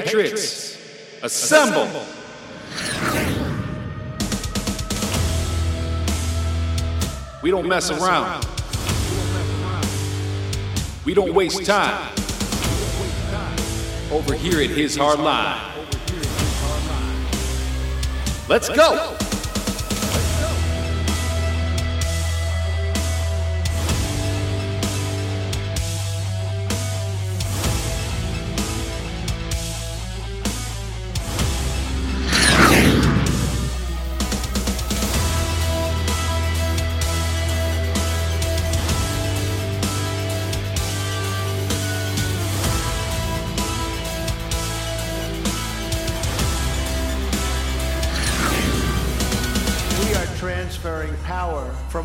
[0.00, 0.76] Patriots,
[1.22, 1.88] assemble!
[7.42, 8.44] We don't mess around.
[11.04, 12.12] We don't waste time.
[14.10, 15.60] Over here at His Hard Line.
[18.48, 19.13] Let's go!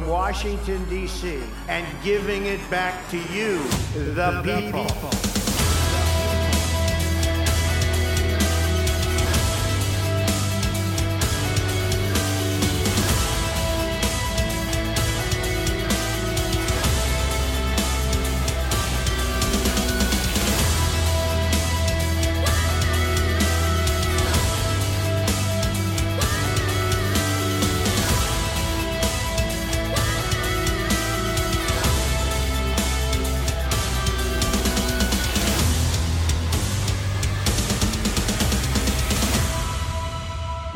[0.09, 3.61] Washington, D.C., and giving it back to you,
[4.15, 5.28] the people.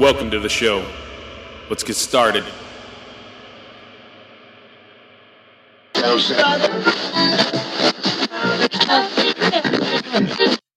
[0.03, 0.85] Welcome to the show.
[1.69, 2.43] Let's get started.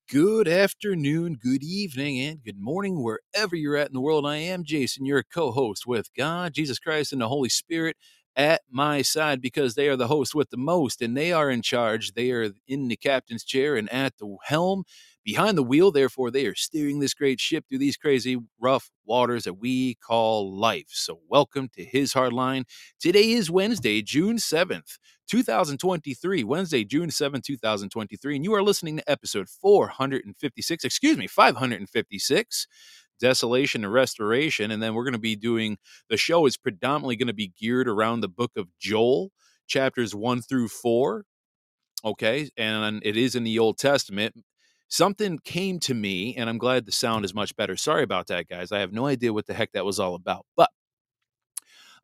[0.08, 4.24] Good afternoon, good evening, and good morning, wherever you're at in the world.
[4.24, 7.96] I am Jason, your co host with God, Jesus Christ, and the Holy Spirit
[8.36, 11.62] at my side because they are the host with the most and they are in
[11.62, 12.12] charge.
[12.12, 14.84] They are in the captain's chair and at the helm
[15.26, 15.90] behind the wheel.
[15.90, 20.56] Therefore, they are steering this great ship through these crazy, rough waters that we call
[20.56, 20.86] life.
[20.88, 22.64] So, welcome to His Hard Line.
[23.00, 24.98] Today is Wednesday, June 7th.
[25.28, 32.68] 2023, Wednesday, June 7th, 2023, and you are listening to episode 456, excuse me, 556,
[33.18, 34.70] Desolation and Restoration.
[34.70, 37.88] And then we're going to be doing the show is predominantly going to be geared
[37.88, 39.32] around the book of Joel,
[39.66, 41.24] chapters 1 through 4.
[42.04, 44.36] Okay, and it is in the Old Testament.
[44.88, 47.76] Something came to me, and I'm glad the sound is much better.
[47.76, 48.70] Sorry about that, guys.
[48.72, 50.46] I have no idea what the heck that was all about.
[50.56, 50.70] But,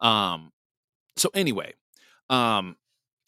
[0.01, 0.51] um,
[1.17, 1.75] so anyway,
[2.31, 2.77] um,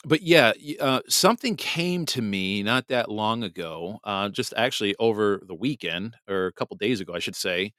[0.04, 5.40] but yeah, uh, something came to me not that long ago, uh, just actually over
[5.46, 7.72] the weekend or a couple days ago, I should say,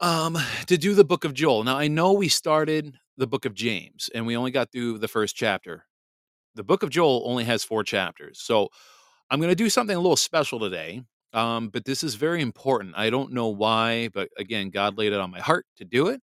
[0.00, 1.64] um, to do the book of Joel.
[1.64, 5.08] Now, I know we started the book of James and we only got through the
[5.08, 5.86] first chapter.
[6.54, 8.40] The book of Joel only has four chapters.
[8.40, 8.70] So
[9.30, 11.02] I'm going to do something a little special today.
[11.32, 12.94] Um, but this is very important.
[12.96, 16.20] I don't know why, but again, God laid it on my heart to do it.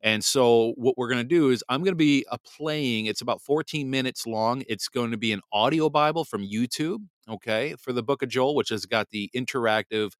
[0.00, 3.06] And so what we're going to do is I'm going to be uh, playing.
[3.06, 4.62] It's about 14 minutes long.
[4.68, 8.54] It's going to be an audio Bible from YouTube, okay, for the Book of Joel,
[8.54, 10.12] which has got the interactive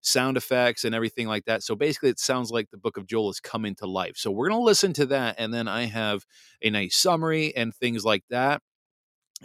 [0.00, 1.62] sound effects and everything like that.
[1.62, 4.16] So basically, it sounds like the Book of Joel is coming to life.
[4.16, 6.24] So we're going to listen to that, and then I have
[6.62, 8.62] a nice summary and things like that.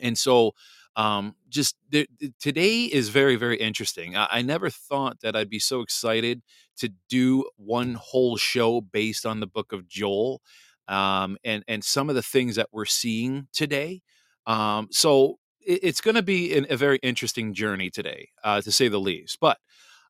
[0.02, 0.52] And so
[1.00, 2.10] um just th-
[2.42, 4.16] today is very very interesting.
[4.18, 6.42] I-, I never thought that i'd be so excited
[6.82, 10.42] to do one whole show based on the book of joel
[10.88, 14.02] um and and some of the things that we're seeing today.
[14.48, 15.38] Um so
[15.74, 19.00] it, it's going to be an, a very interesting journey today uh to say the
[19.00, 19.38] least.
[19.42, 19.58] But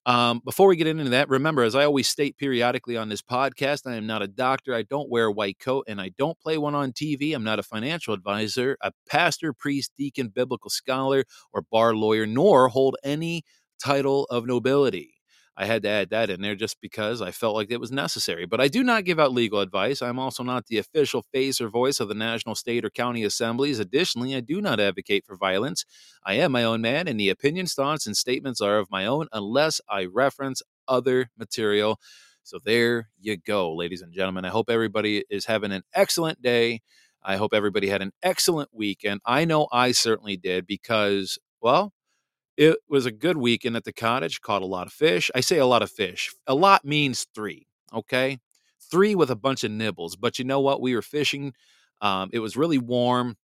[0.10, 3.86] um, before we get into that, remember, as I always state periodically on this podcast,
[3.86, 4.74] I am not a doctor.
[4.74, 7.36] I don't wear a white coat and I don't play one on TV.
[7.36, 12.70] I'm not a financial advisor, a pastor, priest, deacon, biblical scholar, or bar lawyer, nor
[12.70, 13.44] hold any
[13.80, 15.19] title of nobility.
[15.60, 18.46] I had to add that in there just because I felt like it was necessary.
[18.46, 20.02] But I do not give out legal advice.
[20.02, 23.78] I'm also not the official face or voice of the national, state, or county assemblies.
[23.78, 25.84] Additionally, I do not advocate for violence.
[26.24, 29.28] I am my own man, and the opinions, thoughts, and statements are of my own
[29.34, 32.00] unless I reference other material.
[32.44, 34.46] So there you go, ladies and gentlemen.
[34.46, 36.80] I hope everybody is having an excellent day.
[37.22, 39.20] I hope everybody had an excellent weekend.
[39.26, 41.92] I know I certainly did because, well,
[42.60, 44.42] it was a good weekend at the cottage.
[44.42, 45.32] Caught a lot of fish.
[45.34, 46.36] I say a lot of fish.
[46.46, 47.66] A lot means three.
[47.94, 48.38] Okay,
[48.92, 50.18] three with a bunch of nibbles.
[50.18, 50.82] But you know what?
[50.82, 51.54] We were fishing.
[52.02, 53.38] Um, it was really warm,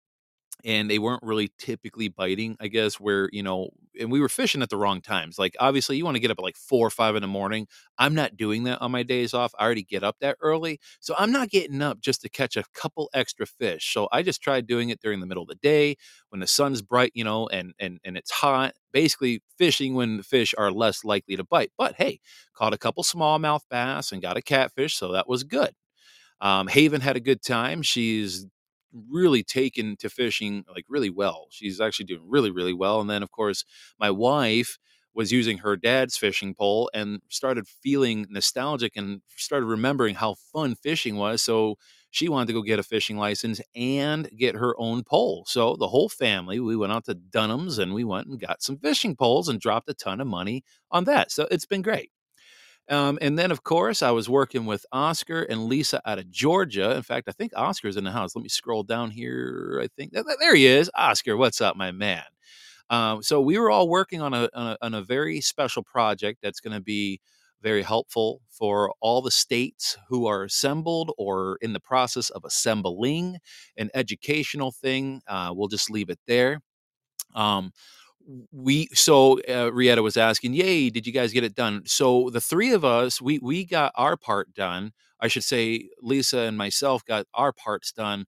[0.65, 3.69] and they weren't really typically biting, I guess, where, you know,
[3.99, 5.37] and we were fishing at the wrong times.
[5.37, 7.67] Like, obviously, you want to get up at like four or five in the morning.
[7.97, 9.53] I'm not doing that on my days off.
[9.59, 10.79] I already get up that early.
[10.99, 13.93] So I'm not getting up just to catch a couple extra fish.
[13.93, 15.95] So I just tried doing it during the middle of the day
[16.29, 18.73] when the sun's bright, you know, and and and it's hot.
[18.91, 21.71] Basically, fishing when the fish are less likely to bite.
[21.77, 22.19] But hey,
[22.55, 25.71] caught a couple smallmouth bass and got a catfish, so that was good.
[26.41, 27.81] Um, Haven had a good time.
[27.81, 28.45] She's
[29.09, 31.47] really taken to fishing like really well.
[31.51, 33.01] She's actually doing really, really well.
[33.01, 33.65] And then, of course,
[33.99, 34.77] my wife
[35.15, 40.75] was using her dad's fishing pole and started feeling nostalgic and started remembering how fun
[40.75, 41.41] fishing was.
[41.41, 41.75] So
[42.09, 45.45] she wanted to go get a fishing license and get her own pole.
[45.47, 48.77] So the whole family, we went out to Dunham's and we went and got some
[48.77, 51.31] fishing poles and dropped a ton of money on that.
[51.31, 52.12] So it's been great.
[52.89, 56.95] Um, and then, of course, I was working with Oscar and Lisa out of Georgia.
[56.95, 58.35] In fact, I think Oscar's in the house.
[58.35, 59.79] Let me scroll down here.
[59.81, 60.91] I think there he is.
[60.95, 62.23] Oscar, what's up, my man?
[62.89, 66.39] Um, so we were all working on a, on a, on a very special project
[66.43, 67.21] that's going to be
[67.61, 73.37] very helpful for all the states who are assembled or in the process of assembling
[73.77, 75.21] an educational thing.
[75.27, 76.59] Uh, we'll just leave it there.
[77.33, 77.71] Um,
[78.51, 82.41] we so uh, Rietta was asking, "Yay, did you guys get it done?" So the
[82.41, 84.91] three of us, we we got our part done.
[85.19, 88.25] I should say Lisa and myself got our parts done.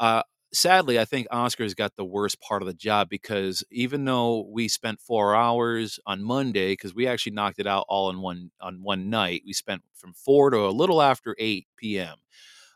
[0.00, 0.22] Uh,
[0.52, 4.68] sadly, I think Oscar's got the worst part of the job because even though we
[4.68, 8.82] spent four hours on Monday, because we actually knocked it out all in one on
[8.82, 12.16] one night, we spent from four to a little after eight p.m.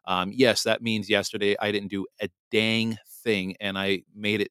[0.07, 4.51] Um, yes, that means yesterday I didn't do a dang thing, and I made it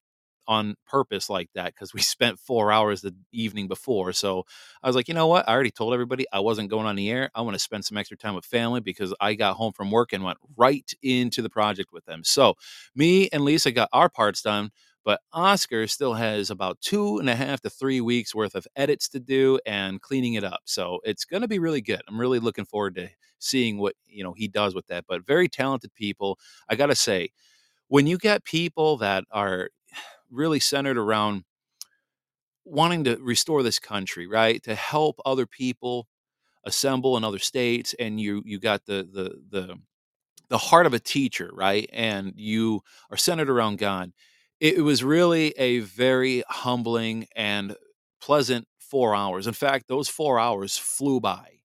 [0.49, 4.11] on purpose like that because we spent four hours the evening before.
[4.11, 4.43] So
[4.83, 5.47] I was like, you know what?
[5.47, 7.29] I already told everybody I wasn't going on the air.
[7.35, 10.11] I want to spend some extra time with family because I got home from work
[10.11, 12.23] and went right into the project with them.
[12.25, 12.55] So
[12.95, 14.71] me and Lisa got our parts done.
[15.05, 19.07] But Oscar still has about two and a half to three weeks worth of edits
[19.09, 20.59] to do and cleaning it up.
[20.65, 22.01] So it's going to be really good.
[22.07, 23.09] I'm really looking forward to
[23.39, 25.05] seeing what you know he does with that.
[25.07, 26.37] But very talented people.
[26.69, 27.29] I got to say,
[27.87, 29.69] when you get people that are
[30.31, 31.43] really centered around
[32.65, 34.61] wanting to restore this country, right?
[34.63, 36.07] To help other people
[36.65, 39.75] assemble in other states, and you you got the the the
[40.49, 41.89] the heart of a teacher, right?
[41.93, 42.81] And you
[43.11, 44.11] are centered around God.
[44.59, 47.75] It, was really a very humbling and
[48.19, 49.47] pleasant four hours.
[49.47, 51.59] In fact, those four hours flew by.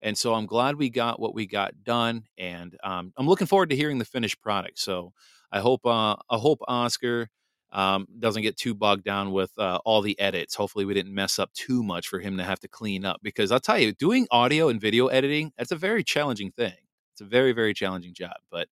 [0.00, 3.70] And so I'm glad we got what we got done, and um, I'm looking forward
[3.70, 4.78] to hearing the finished product.
[4.78, 5.12] So
[5.50, 7.28] I hope uh, I hope Oscar
[7.72, 10.54] um, doesn't get too bogged down with uh, all the edits.
[10.54, 13.20] Hopefully, we didn't mess up too much for him to have to clean up.
[13.22, 16.76] Because I'll tell you, doing audio and video editing that's a very challenging thing.
[17.12, 18.36] It's a very very challenging job.
[18.50, 18.68] But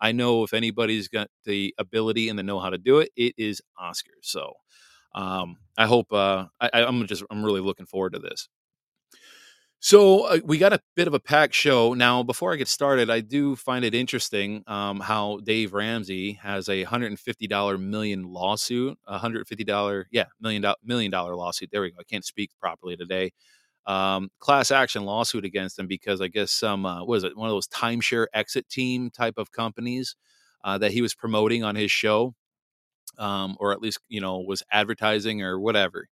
[0.00, 3.34] I know if anybody's got the ability and the know how to do it, it
[3.36, 4.14] is Oscar.
[4.22, 4.54] So
[5.14, 8.48] um, I hope uh, I, I'm just I'm really looking forward to this.
[9.82, 11.94] So uh, we got a bit of a packed show.
[11.94, 16.68] Now, before I get started, I do find it interesting um, how Dave Ramsey has
[16.68, 21.70] a $150 million lawsuit, a hundred fifty dollar, yeah, million dollar million dollar lawsuit.
[21.72, 21.96] There we go.
[22.00, 23.32] I can't speak properly today.
[23.86, 27.54] Um, class action lawsuit against him because I guess some uh, was it one of
[27.54, 30.16] those timeshare exit team type of companies
[30.64, 32.34] uh, that he was promoting on his show,
[33.18, 36.08] um, or at least you know was advertising or whatever.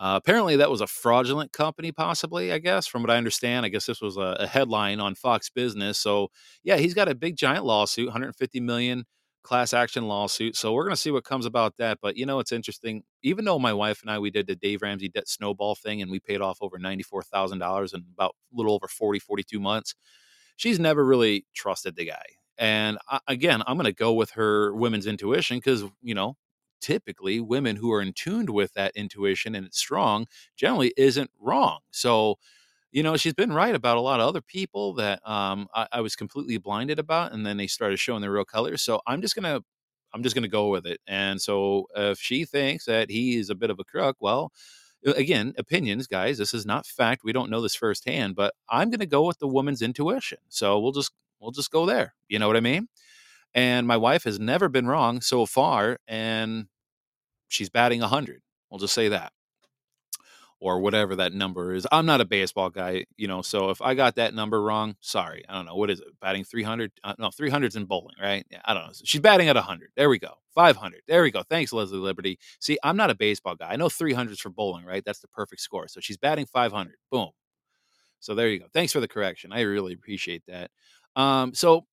[0.00, 2.52] Uh, apparently, that was a fraudulent company, possibly.
[2.52, 5.50] I guess, from what I understand, I guess this was a, a, headline on Fox
[5.50, 5.98] Business.
[5.98, 6.30] So,
[6.64, 9.04] yeah, he's got a big giant lawsuit, 150 million
[9.42, 10.56] class action lawsuit.
[10.56, 11.98] So we're going to see what comes about that.
[12.00, 13.02] But you know, it's interesting.
[13.22, 16.10] Even though my wife and I we did the Dave Ramsey debt snowball thing, and
[16.10, 19.60] we paid off over ninety four thousand dollars in about a little over 40, 42
[19.60, 19.94] months,
[20.56, 22.24] she's never really trusted the guy.
[22.58, 26.36] And I, again, I'm going to go with her women's intuition because you know
[26.80, 31.80] typically women who are in tuned with that intuition and it's strong generally isn't wrong.
[31.90, 32.36] So,
[32.92, 36.00] you know, she's been right about a lot of other people that um, I, I
[36.00, 38.82] was completely blinded about, and then they started showing their real colors.
[38.82, 39.60] So I'm just gonna,
[40.12, 41.00] I'm just gonna go with it.
[41.06, 44.52] And so if she thinks that he is a bit of a crook, well,
[45.04, 46.36] again, opinions, guys.
[46.36, 47.22] This is not fact.
[47.24, 50.38] We don't know this firsthand, but I'm gonna go with the woman's intuition.
[50.48, 52.14] So we'll just, we'll just go there.
[52.28, 52.88] You know what I mean?
[53.54, 56.66] And my wife has never been wrong so far, and
[57.48, 58.42] she's batting 100.
[58.70, 59.32] We'll just say that.
[60.62, 61.86] Or whatever that number is.
[61.90, 65.42] I'm not a baseball guy, you know, so if I got that number wrong, sorry.
[65.48, 65.74] I don't know.
[65.74, 66.08] What is it?
[66.20, 66.92] Batting 300?
[67.02, 68.44] Uh, no, 300's in bowling, right?
[68.50, 68.92] Yeah, I don't know.
[69.02, 69.88] She's batting at 100.
[69.96, 70.34] There we go.
[70.54, 71.00] 500.
[71.08, 71.42] There we go.
[71.48, 72.38] Thanks, Leslie Liberty.
[72.60, 73.70] See, I'm not a baseball guy.
[73.70, 75.02] I know 300's for bowling, right?
[75.02, 75.88] That's the perfect score.
[75.88, 76.94] So she's batting 500.
[77.10, 77.30] Boom.
[78.20, 78.66] So there you go.
[78.74, 79.52] Thanks for the correction.
[79.52, 80.70] I really appreciate that.
[81.16, 81.86] Um, so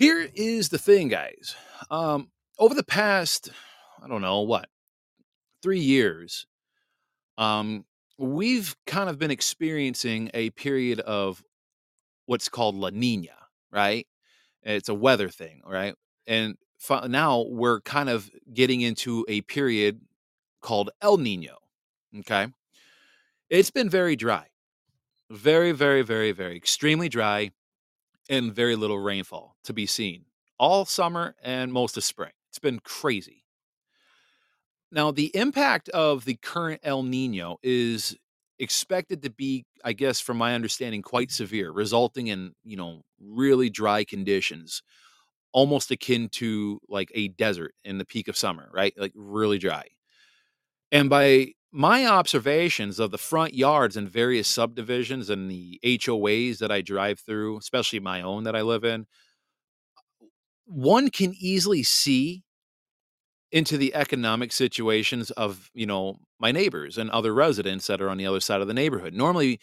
[0.00, 1.54] here is the thing, guys.
[1.90, 3.50] Um, over the past,
[4.02, 4.66] I don't know what,
[5.62, 6.46] three years,
[7.36, 7.84] um,
[8.16, 11.44] we've kind of been experiencing a period of
[12.24, 13.28] what's called La Nina,
[13.70, 14.06] right?
[14.62, 15.94] It's a weather thing, right?
[16.26, 16.56] And
[17.06, 20.00] now we're kind of getting into a period
[20.62, 21.58] called El Nino.
[22.20, 22.46] Okay.
[23.50, 24.46] It's been very dry,
[25.28, 27.50] very, very, very, very extremely dry
[28.30, 30.24] and very little rainfall to be seen
[30.58, 32.32] all summer and most of spring.
[32.50, 33.44] It's been crazy.
[34.92, 38.16] Now, the impact of the current El Nino is
[38.58, 43.70] expected to be, I guess, from my understanding, quite severe, resulting in, you know, really
[43.70, 44.82] dry conditions,
[45.52, 48.92] almost akin to like a desert in the peak of summer, right?
[48.96, 49.84] Like really dry.
[50.92, 56.72] And by my observations of the front yards and various subdivisions and the HOAs that
[56.72, 59.06] I drive through, especially my own that I live in,
[60.66, 62.44] one can easily see
[63.52, 68.16] into the economic situations of you know my neighbors and other residents that are on
[68.16, 69.14] the other side of the neighborhood.
[69.14, 69.60] Normally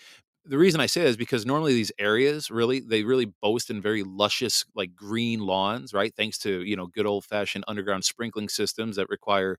[0.50, 3.82] the reason i say that is because normally these areas really they really boast in
[3.82, 6.14] very luscious like green lawns right?
[6.16, 9.58] Thanks to you know good old fashioned underground sprinkling systems that require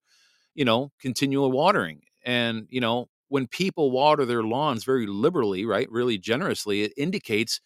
[0.55, 5.90] you know continual watering and you know when people water their lawns very liberally right
[5.90, 7.61] really generously it indicates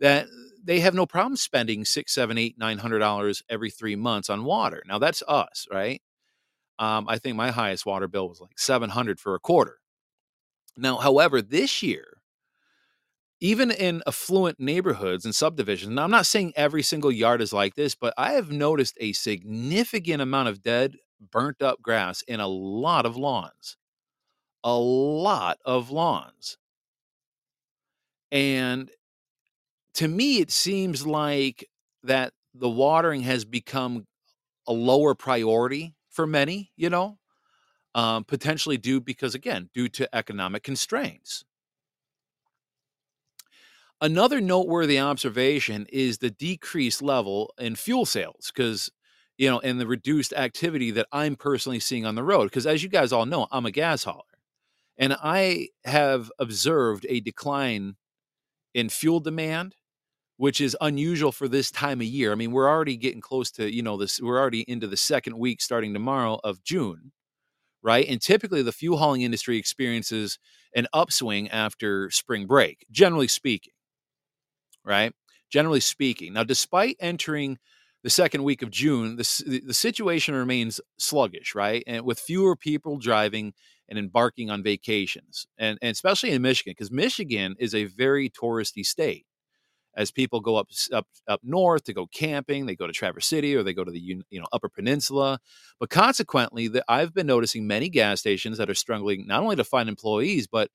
[0.00, 0.26] that
[0.62, 4.44] they have no problem spending six, seven, eight, nine hundred dollars every three months on
[4.44, 4.82] water.
[4.86, 6.02] Now that's us, right?
[6.78, 9.78] Um, I think my highest water bill was like seven hundred for a quarter.
[10.76, 12.18] Now, however, this year,
[13.40, 17.74] even in affluent neighborhoods and subdivisions, now I'm not saying every single yard is like
[17.74, 20.96] this, but I have noticed a significant amount of dead,
[21.30, 23.76] burnt up grass in a lot of lawns.
[24.66, 26.58] A lot of lawns.
[28.32, 28.90] And
[29.94, 31.68] to me, it seems like
[32.02, 34.06] that the watering has become
[34.66, 37.16] a lower priority for many, you know,
[37.94, 41.44] um, potentially due because, again, due to economic constraints.
[44.00, 48.90] Another noteworthy observation is the decreased level in fuel sales because,
[49.38, 52.46] you know, and the reduced activity that I'm personally seeing on the road.
[52.46, 54.24] Because as you guys all know, I'm a gas hauler
[54.98, 57.96] and I have observed a decline
[58.74, 59.74] in fuel demand
[60.36, 62.32] which is unusual for this time of year.
[62.32, 65.38] I mean, we're already getting close to, you know, this, we're already into the second
[65.38, 67.12] week starting tomorrow of June,
[67.82, 68.06] right?
[68.08, 70.38] And typically the fuel hauling industry experiences
[70.74, 73.72] an upswing after spring break, generally speaking,
[74.84, 75.12] right?
[75.50, 76.34] Generally speaking.
[76.34, 77.58] Now, despite entering
[78.02, 81.82] the second week of June, the, the situation remains sluggish, right?
[81.86, 83.54] And with fewer people driving
[83.88, 88.84] and embarking on vacations, and, and especially in Michigan, because Michigan is a very touristy
[88.84, 89.26] state
[89.96, 93.56] as people go up up up north to go camping, they go to Traverse City
[93.56, 95.40] or they go to the you know Upper Peninsula.
[95.80, 99.64] But consequently, that I've been noticing many gas stations that are struggling not only to
[99.64, 100.70] find employees, but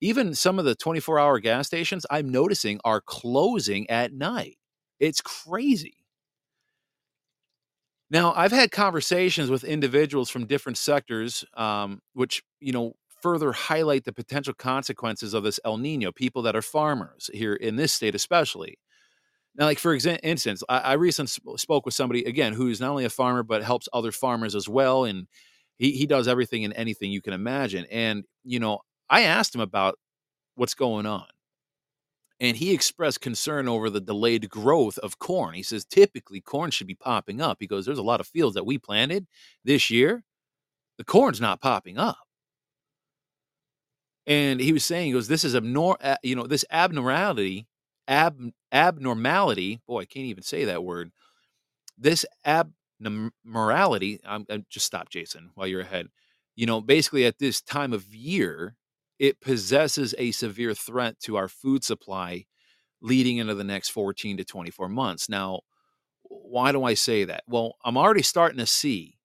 [0.00, 4.56] even some of the 24 hour gas stations I'm noticing are closing at night.
[4.98, 6.01] It's crazy.
[8.12, 14.04] Now, I've had conversations with individuals from different sectors, um, which, you know, further highlight
[14.04, 18.14] the potential consequences of this El Nino, people that are farmers here in this state,
[18.14, 18.78] especially.
[19.56, 22.90] Now, like for exa- instance, I, I recently sp- spoke with somebody again who's not
[22.90, 25.28] only a farmer but helps other farmers as well, and
[25.78, 27.86] he he does everything and anything you can imagine.
[27.90, 29.96] And you know, I asked him about
[30.56, 31.26] what's going on,
[32.42, 35.54] and he expressed concern over the delayed growth of corn.
[35.54, 37.58] He says typically corn should be popping up.
[37.60, 39.28] He goes, "There's a lot of fields that we planted
[39.64, 40.24] this year,
[40.98, 42.18] the corn's not popping up."
[44.26, 47.66] And he was saying, he goes, this is abnor- you know, this abnormality,
[48.08, 48.38] ab
[48.72, 49.80] abnormality.
[49.86, 51.12] Boy, I can't even say that word.
[51.98, 54.20] This abnormality.
[54.24, 56.08] I'm, I'm just stop, Jason, while you're ahead.
[56.56, 58.76] You know, basically at this time of year,
[59.22, 62.44] it possesses a severe threat to our food supply
[63.00, 65.28] leading into the next 14 to 24 months.
[65.28, 65.60] Now,
[66.24, 67.44] why do I say that?
[67.46, 69.16] Well, I'm already starting to see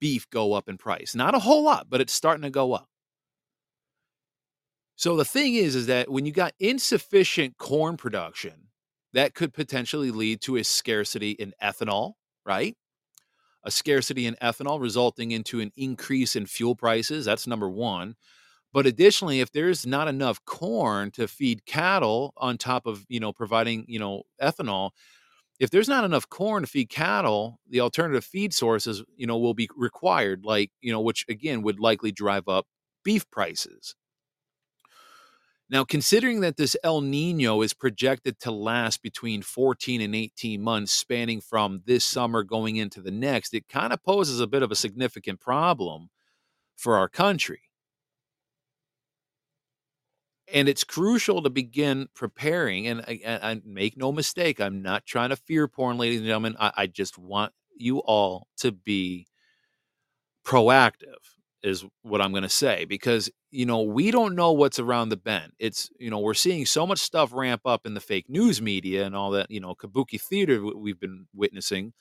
[0.00, 1.14] beef go up in price.
[1.14, 2.88] Not a whole lot, but it's starting to go up.
[4.96, 8.66] So the thing is, is that when you got insufficient corn production,
[9.12, 12.76] that could potentially lead to a scarcity in ethanol, right?
[13.62, 17.24] A scarcity in ethanol resulting into an increase in fuel prices.
[17.24, 18.16] That's number one.
[18.74, 23.32] But additionally, if there's not enough corn to feed cattle on top of, you know,
[23.32, 24.90] providing, you know, ethanol,
[25.60, 29.54] if there's not enough corn to feed cattle, the alternative feed sources, you know, will
[29.54, 32.66] be required, like, you know, which again would likely drive up
[33.04, 33.94] beef prices.
[35.70, 40.92] Now, considering that this El Nino is projected to last between 14 and 18 months,
[40.92, 44.72] spanning from this summer going into the next, it kind of poses a bit of
[44.72, 46.10] a significant problem
[46.76, 47.63] for our country.
[50.52, 52.86] And it's crucial to begin preparing.
[52.86, 56.56] And I, I make no mistake, I'm not trying to fear porn, ladies and gentlemen.
[56.60, 59.26] I, I just want you all to be
[60.44, 61.16] proactive
[61.62, 65.16] is what I'm going to say because you know we don't know what's around the
[65.16, 65.52] bend.
[65.58, 69.06] It's you know we're seeing so much stuff ramp up in the fake news media
[69.06, 71.92] and all that you know kabuki theater we've been witnessing,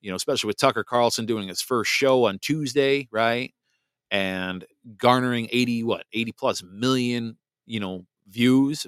[0.00, 3.52] you know especially with Tucker Carlson doing his first show on Tuesday, right,
[4.10, 4.64] and
[4.98, 8.86] garnering 80 what 80 plus million you know views,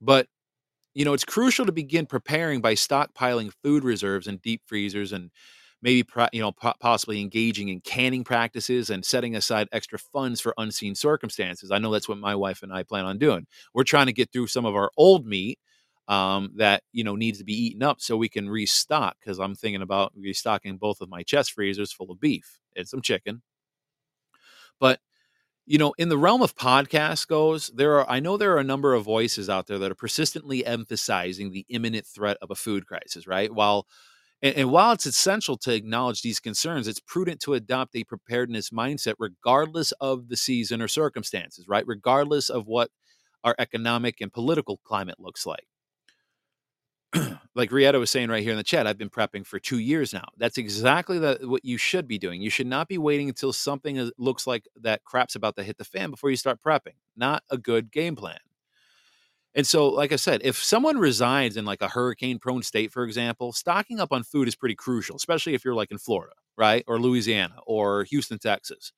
[0.00, 0.26] but
[0.94, 5.30] you know it's crucial to begin preparing by stockpiling food reserves and deep freezers and
[5.82, 10.94] maybe you know possibly engaging in canning practices and setting aside extra funds for unseen
[10.94, 11.70] circumstances.
[11.70, 13.46] I know that's what my wife and I plan on doing.
[13.74, 15.58] We're trying to get through some of our old meat
[16.08, 19.16] um, that you know needs to be eaten up so we can restock.
[19.20, 23.02] Because I'm thinking about restocking both of my chest freezers full of beef and some
[23.02, 23.42] chicken.
[24.78, 25.00] But
[25.66, 28.64] you know, in the realm of podcasts goes, there are I know there are a
[28.64, 32.86] number of voices out there that are persistently emphasizing the imminent threat of a food
[32.86, 33.52] crisis, right?
[33.52, 33.86] While
[34.42, 38.70] and, and, while it's essential to acknowledge these concerns, it's prudent to adopt a preparedness
[38.70, 41.86] mindset regardless of the season or circumstances, right?
[41.86, 42.90] Regardless of what
[43.42, 45.66] our economic and political climate looks like.
[47.54, 50.12] like Rietta was saying right here in the chat, I've been prepping for two years
[50.12, 50.26] now.
[50.36, 52.42] That's exactly the, what you should be doing.
[52.42, 55.84] You should not be waiting until something looks like that crap's about to hit the
[55.84, 56.94] fan before you start prepping.
[57.16, 58.38] Not a good game plan.
[59.56, 63.04] And so, like I said, if someone resides in like a hurricane prone state, for
[63.04, 66.82] example, stocking up on food is pretty crucial, especially if you're like in Florida, right?
[66.88, 68.92] Or Louisiana or Houston, Texas.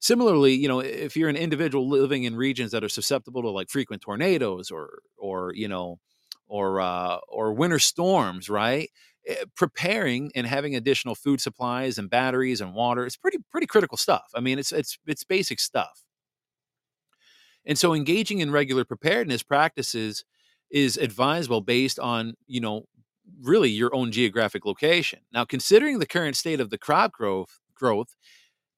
[0.00, 3.68] Similarly, you know, if you're an individual living in regions that are susceptible to like
[3.68, 5.98] frequent tornadoes or, or, you know,
[6.46, 8.90] or, uh, or winter storms, right?
[9.26, 13.96] Eh, preparing and having additional food supplies and batteries and water is pretty, pretty critical
[13.96, 14.30] stuff.
[14.34, 16.04] I mean, it's, it's, it's basic stuff.
[17.66, 20.24] And so engaging in regular preparedness practices
[20.70, 22.84] is advisable based on, you know,
[23.42, 25.20] really your own geographic location.
[25.32, 28.14] Now, considering the current state of the crop growth, growth,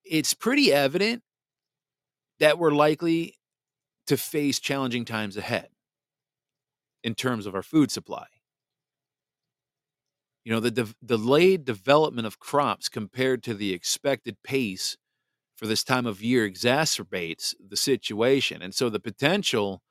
[0.05, 1.23] it's pretty evident
[2.39, 3.35] that we're likely
[4.07, 5.69] to face challenging times ahead
[7.07, 8.27] in terms of our food supply.
[10.45, 14.97] You know, the de- delayed development of crops compared to the expected pace
[15.57, 18.61] for this time of year exacerbates the situation.
[18.61, 19.83] And so the potential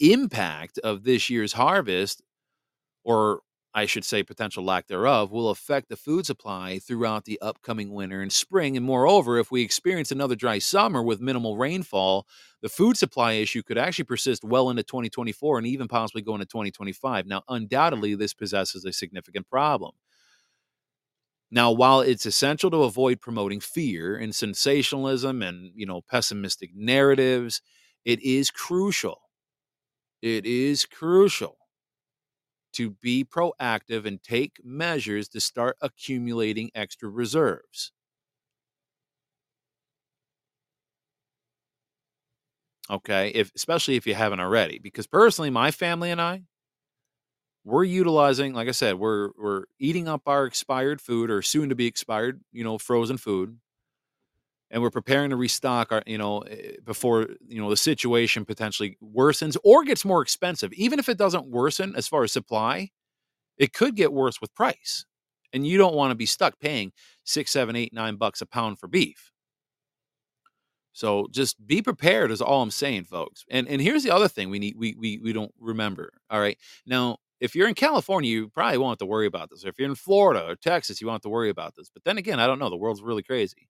[0.00, 2.22] impact of this year's harvest,
[3.04, 3.40] or
[3.76, 8.22] I should say potential lack thereof, will affect the food supply throughout the upcoming winter
[8.22, 8.76] and spring.
[8.76, 12.26] And moreover, if we experience another dry summer with minimal rainfall,
[12.62, 16.46] the food supply issue could actually persist well into 2024 and even possibly go into
[16.46, 17.26] 2025.
[17.26, 19.92] Now, undoubtedly, this possesses a significant problem.
[21.50, 27.62] Now, while it's essential to avoid promoting fear and sensationalism and, you know, pessimistic narratives,
[28.04, 29.20] it is crucial.
[30.22, 31.56] It is crucial
[32.76, 37.92] to be proactive and take measures to start accumulating extra reserves.
[42.88, 46.42] Okay, if especially if you haven't already because personally my family and I
[47.64, 51.74] we're utilizing like i said we're we're eating up our expired food or soon to
[51.74, 53.58] be expired you know frozen food
[54.70, 58.96] and we're preparing to restock our you know eh, before you know the situation potentially
[59.02, 62.90] worsens or gets more expensive even if it doesn't worsen as far as supply
[63.58, 65.06] it could get worse with price
[65.52, 66.92] and you don't want to be stuck paying
[67.24, 69.32] six seven eight nine bucks a pound for beef
[70.92, 74.50] so just be prepared is all i'm saying folks and and here's the other thing
[74.50, 78.48] we need we we, we don't remember all right now if you're in California, you
[78.48, 79.64] probably won't have to worry about this.
[79.64, 81.90] Or if you're in Florida or Texas, you won't have to worry about this.
[81.92, 82.70] But then again, I don't know.
[82.70, 83.68] The world's really crazy.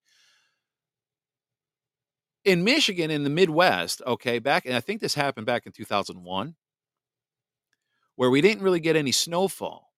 [2.46, 6.56] In Michigan, in the Midwest, okay, back, and I think this happened back in 2001,
[8.16, 9.92] where we didn't really get any snowfall.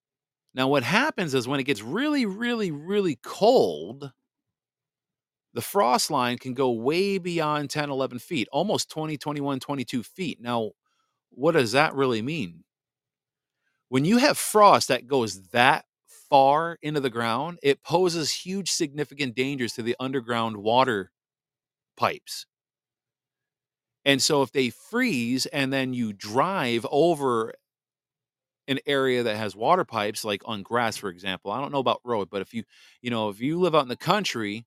[0.54, 4.12] Now, what happens is when it gets really, really, really cold,
[5.54, 10.40] the frost line can go way beyond 10, 11 feet, almost 20, 21, 22 feet.
[10.40, 10.72] Now,
[11.30, 12.64] what does that really mean?
[13.88, 19.34] when you have frost that goes that far into the ground, it poses huge significant
[19.34, 21.10] dangers to the underground water
[21.98, 22.46] pipes.
[24.04, 27.52] And so if they freeze and then you drive over
[28.66, 32.00] an area that has water pipes like on grass for example, I don't know about
[32.04, 32.64] road, but if you
[33.02, 34.64] you know, if you live out in the country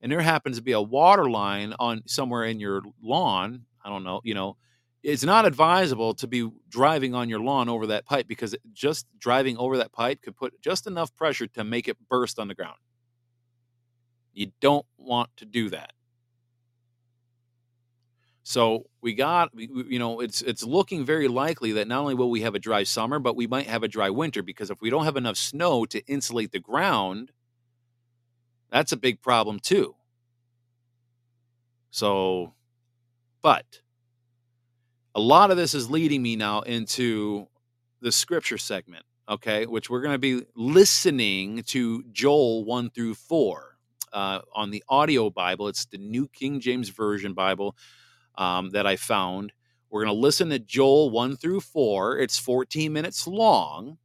[0.00, 4.04] and there happens to be a water line on somewhere in your lawn, I don't
[4.04, 4.56] know, you know,
[5.02, 9.56] it's not advisable to be driving on your lawn over that pipe because just driving
[9.56, 12.76] over that pipe could put just enough pressure to make it burst on the ground.
[14.34, 15.92] You don't want to do that.
[18.50, 22.40] So we got, you know, it's it's looking very likely that not only will we
[22.40, 25.04] have a dry summer, but we might have a dry winter because if we don't
[25.04, 27.30] have enough snow to insulate the ground,
[28.68, 29.94] that's a big problem too.
[31.92, 32.54] So,
[33.40, 33.82] but
[35.14, 37.46] a lot of this is leading me now into
[38.00, 43.76] the scripture segment, okay, which we're going to be listening to Joel 1 through 4
[44.12, 45.68] uh, on the audio Bible.
[45.68, 47.76] It's the New King James Version Bible
[48.36, 49.52] um, that I found.
[49.90, 52.18] We're going to listen to Joel 1 through 4.
[52.18, 53.98] It's 14 minutes long.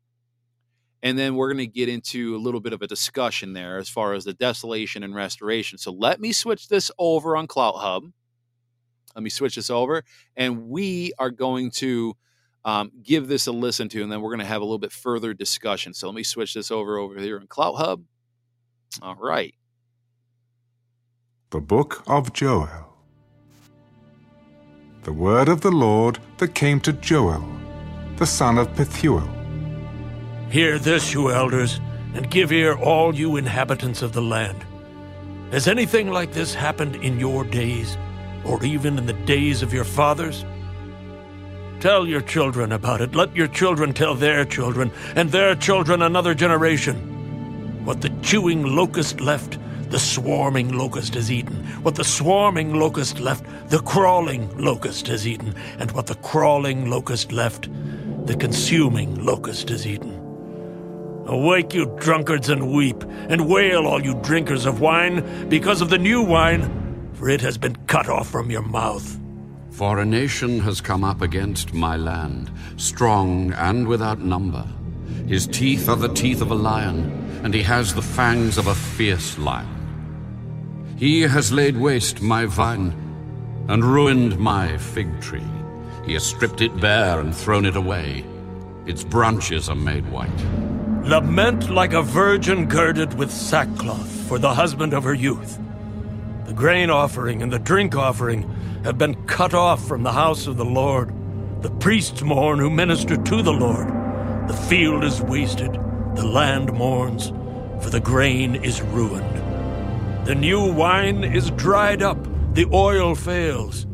[1.03, 3.89] And then we're going to get into a little bit of a discussion there as
[3.89, 5.77] far as the desolation and restoration.
[5.77, 8.11] So let me switch this over on CloutHub
[9.15, 10.03] let me switch this over.
[10.35, 12.15] And we are going to
[12.65, 14.91] um, give this a listen to, and then we're going to have a little bit
[14.91, 15.93] further discussion.
[15.93, 18.03] So let me switch this over over here in CloutHub.
[19.01, 19.53] All right.
[21.51, 22.94] The Book of Joel.
[25.05, 27.47] The word of the Lord that came to Joel,
[28.17, 29.29] the son of Pethuel.
[30.51, 31.79] Hear this, you elders,
[32.13, 34.65] and give ear, all you inhabitants of the land.
[35.51, 37.97] Has anything like this happened in your days?
[38.45, 40.45] or even in the days of your fathers?
[41.79, 43.15] Tell your children about it.
[43.15, 47.83] Let your children tell their children, and their children another generation.
[47.85, 49.57] What the chewing locust left,
[49.95, 51.55] the swarming locust has eaten.
[51.81, 55.55] What the swarming locust left, the crawling locust has eaten.
[55.79, 57.69] And what the crawling locust left,
[58.25, 60.12] the consuming locust has eaten.
[61.27, 65.97] Awake, you drunkards, and weep, and wail, all you drinkers of wine, because of the
[65.97, 69.17] new wine for it has been cut off from your mouth.
[69.69, 74.67] For a nation has come up against my land, strong and without number.
[75.25, 78.75] His teeth are the teeth of a lion, and he has the fangs of a
[78.75, 79.74] fierce lion.
[80.97, 82.93] He has laid waste my vine
[83.67, 85.43] and ruined my fig tree.
[86.05, 88.23] He has stripped it bare and thrown it away.
[88.86, 90.29] Its branches are made white.
[91.03, 95.60] Lament like a virgin girded with sackcloth for the husband of her youth.
[96.45, 98.49] The grain offering and the drink offering
[98.86, 101.13] have been cut off from the house of the Lord.
[101.62, 103.89] The priests mourn who minister to the Lord.
[104.47, 105.73] The field is wasted,
[106.15, 107.34] the land mourns,
[107.84, 109.35] for the grain is ruined.
[110.25, 112.17] The new wine is dried up,
[112.55, 113.85] the oil fails.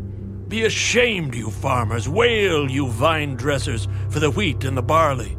[0.47, 5.37] Be ashamed, you farmers, wail, you vine dressers, for the wheat and the barley,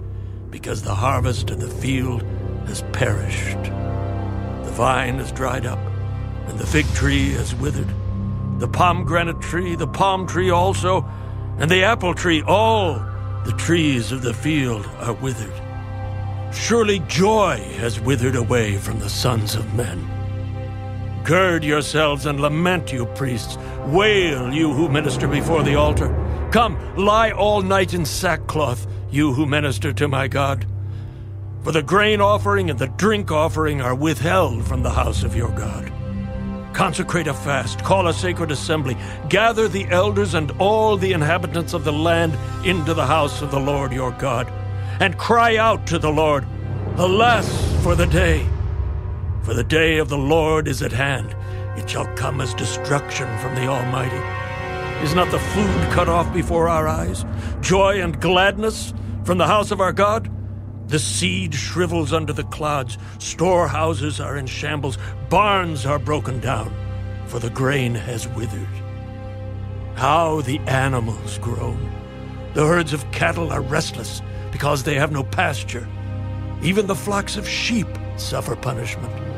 [0.50, 2.22] because the harvest of the field
[2.66, 3.62] has perished.
[3.62, 5.78] The vine is dried up
[6.46, 7.88] and the fig tree has withered.
[8.59, 11.09] The pomegranate tree, the palm tree also,
[11.59, 12.94] and the apple tree, all
[13.46, 15.55] the trees of the field are withered.
[16.55, 20.21] Surely joy has withered away from the sons of men.
[21.24, 23.56] Gird yourselves and lament, you priests.
[23.87, 26.08] Wail, you who minister before the altar.
[26.50, 30.66] Come, lie all night in sackcloth, you who minister to my God.
[31.62, 35.50] For the grain offering and the drink offering are withheld from the house of your
[35.50, 35.92] God.
[36.74, 38.96] Consecrate a fast, call a sacred assembly,
[39.28, 43.61] gather the elders and all the inhabitants of the land into the house of the
[43.61, 44.50] Lord your God,
[45.00, 46.44] and cry out to the Lord,
[46.96, 47.48] Alas
[47.82, 48.44] for the day!
[49.42, 51.35] For the day of the Lord is at hand.
[51.76, 54.22] It shall come as destruction from the Almighty.
[55.05, 57.24] Is not the food cut off before our eyes?
[57.61, 60.31] Joy and gladness from the house of our God?
[60.87, 64.96] The seed shrivels under the clods, storehouses are in shambles,
[65.28, 66.72] barns are broken down,
[67.26, 68.68] for the grain has withered.
[69.96, 71.90] How the animals groan!
[72.55, 75.88] The herds of cattle are restless because they have no pasture.
[76.62, 79.32] Even the flocks of sheep suffer punishment.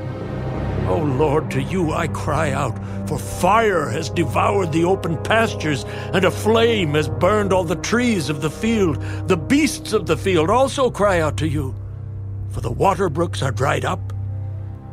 [0.86, 5.84] O oh Lord, to you I cry out, for fire has devoured the open pastures,
[6.12, 9.00] and a flame has burned all the trees of the field.
[9.26, 11.74] The beasts of the field also cry out to you,
[12.50, 14.12] for the water brooks are dried up,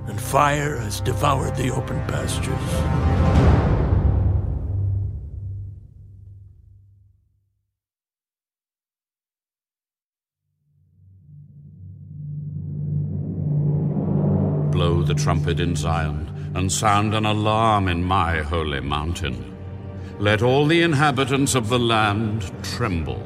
[0.07, 3.50] and fire has devoured the open pastures.
[15.21, 19.55] Trumpet in Zion, and sound an alarm in my holy mountain.
[20.19, 23.23] Let all the inhabitants of the land tremble,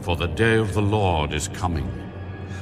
[0.00, 1.90] for the day of the Lord is coming.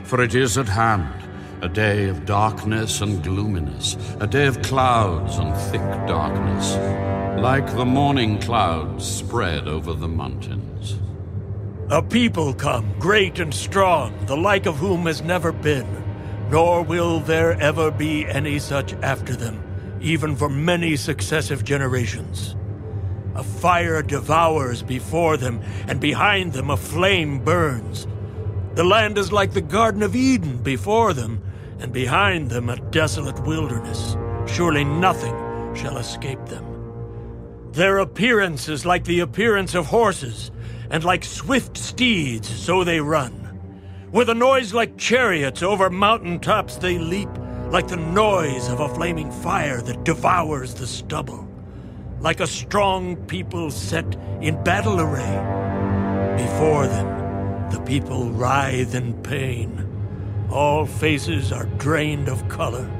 [0.05, 1.15] For it is at hand,
[1.63, 6.77] a day of darkness and gloominess, a day of clouds and thick darkness.
[7.41, 10.97] like the morning clouds spread over the mountains.
[11.89, 15.87] A people come, great and strong, the like of whom has never been,
[16.51, 19.63] nor will there ever be any such after them,
[20.01, 22.57] even for many successive generations.
[23.35, 28.07] A fire devours before them, and behind them a flame burns.
[28.75, 31.43] The land is like the Garden of Eden before them,
[31.79, 34.17] and behind them a desolate wilderness.
[34.47, 35.35] Surely nothing
[35.75, 36.65] shall escape them.
[37.73, 40.51] Their appearance is like the appearance of horses,
[40.91, 43.48] and like swift steeds, so they run.
[44.11, 47.29] With a noise like chariots over mountain tops they leap,
[47.69, 51.47] like the noise of a flaming fire that devours the stubble.
[52.19, 56.43] Like a strong people set in battle array.
[56.43, 59.87] Before them, the people writhe in pain.
[60.51, 62.91] All faces are drained of color.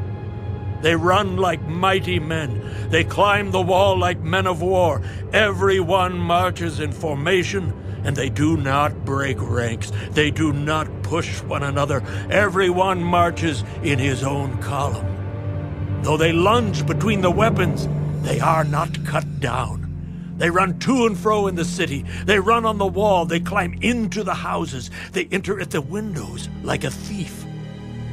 [0.83, 2.91] They run like mighty men.
[2.91, 5.01] They climb the wall like men of war.
[5.33, 7.73] Every one marches in formation,
[8.09, 9.93] and they do not break ranks.
[10.13, 12.03] They do not push one another.
[12.31, 16.01] Every one marches in his own column.
[16.01, 17.87] Though they lunge between the weapons,
[18.23, 20.35] they are not cut down.
[20.39, 22.07] They run to and fro in the city.
[22.25, 23.27] They run on the wall.
[23.27, 24.91] They climb into the houses.
[25.13, 27.45] They enter at the windows like a thief.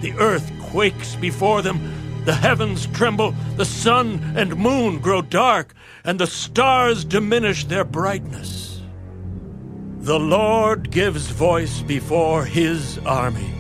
[0.02, 1.80] The earth quakes before them.
[2.26, 3.34] The heavens tremble.
[3.56, 8.75] The sun and moon grow dark, and the stars diminish their brightness.
[10.06, 13.52] The Lord gives voice before his army,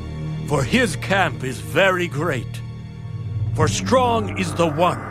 [0.45, 2.61] for his camp is very great.
[3.55, 5.01] For strong is the one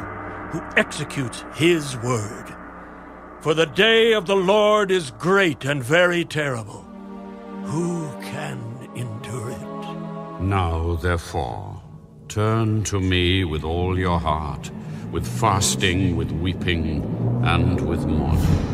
[0.53, 2.55] who executes his word.
[3.41, 6.87] For the day of the Lord is great and very terrible.
[7.65, 8.61] Who can
[8.95, 10.41] endure it?
[10.41, 11.83] Now, therefore,
[12.29, 14.71] turn to me with all your heart,
[15.11, 17.03] with fasting, with weeping,
[17.43, 18.74] and with mourning.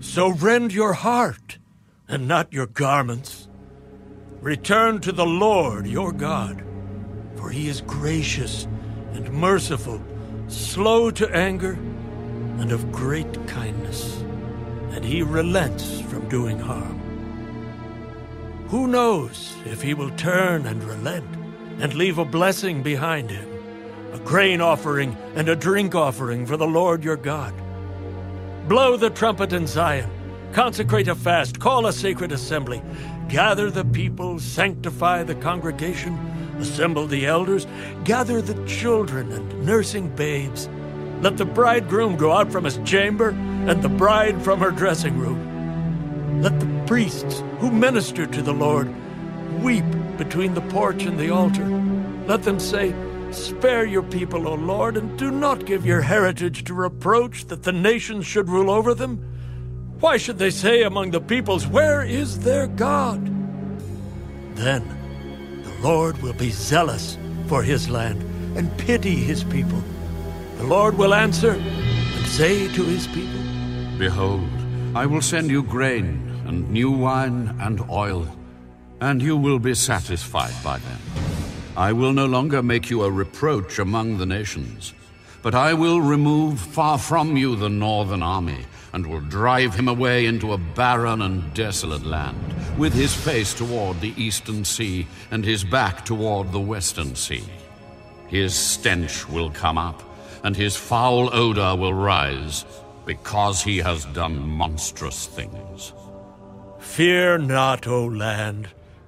[0.00, 1.58] So rend your heart,
[2.08, 3.48] and not your garments.
[4.40, 6.62] Return to the Lord your God,
[7.36, 8.68] for he is gracious
[9.12, 10.00] and merciful,
[10.46, 11.72] slow to anger,
[12.58, 14.22] and of great kindness,
[14.92, 16.98] and he relents from doing harm.
[18.68, 21.26] Who knows if he will turn and relent
[21.80, 23.48] and leave a blessing behind him,
[24.12, 27.52] a grain offering and a drink offering for the Lord your God?
[28.68, 30.10] Blow the trumpet in Zion,
[30.52, 32.82] consecrate a fast, call a sacred assembly,
[33.30, 36.14] gather the people, sanctify the congregation,
[36.58, 37.66] assemble the elders,
[38.04, 40.68] gather the children and nursing babes.
[41.22, 46.42] Let the bridegroom go out from his chamber and the bride from her dressing room.
[46.42, 48.94] Let the priests who minister to the Lord
[49.62, 49.86] weep
[50.18, 51.64] between the porch and the altar.
[52.26, 52.92] Let them say,
[53.30, 57.72] Spare your people, O Lord, and do not give your heritage to reproach that the
[57.72, 59.18] nations should rule over them.
[60.00, 63.24] Why should they say among the peoples, Where is their God?
[64.54, 64.82] Then
[65.62, 68.22] the Lord will be zealous for his land
[68.56, 69.82] and pity his people.
[70.56, 73.40] The Lord will answer and say to his people,
[73.98, 74.48] Behold,
[74.94, 78.26] I will send you grain, and new wine, and oil,
[79.00, 81.27] and you will be satisfied by them.
[81.78, 84.94] I will no longer make you a reproach among the nations,
[85.42, 90.26] but I will remove far from you the northern army, and will drive him away
[90.26, 95.62] into a barren and desolate land, with his face toward the eastern sea, and his
[95.62, 97.44] back toward the western sea.
[98.26, 100.02] His stench will come up,
[100.42, 102.64] and his foul odor will rise,
[103.06, 105.92] because he has done monstrous things.
[106.80, 108.66] Fear not, O land.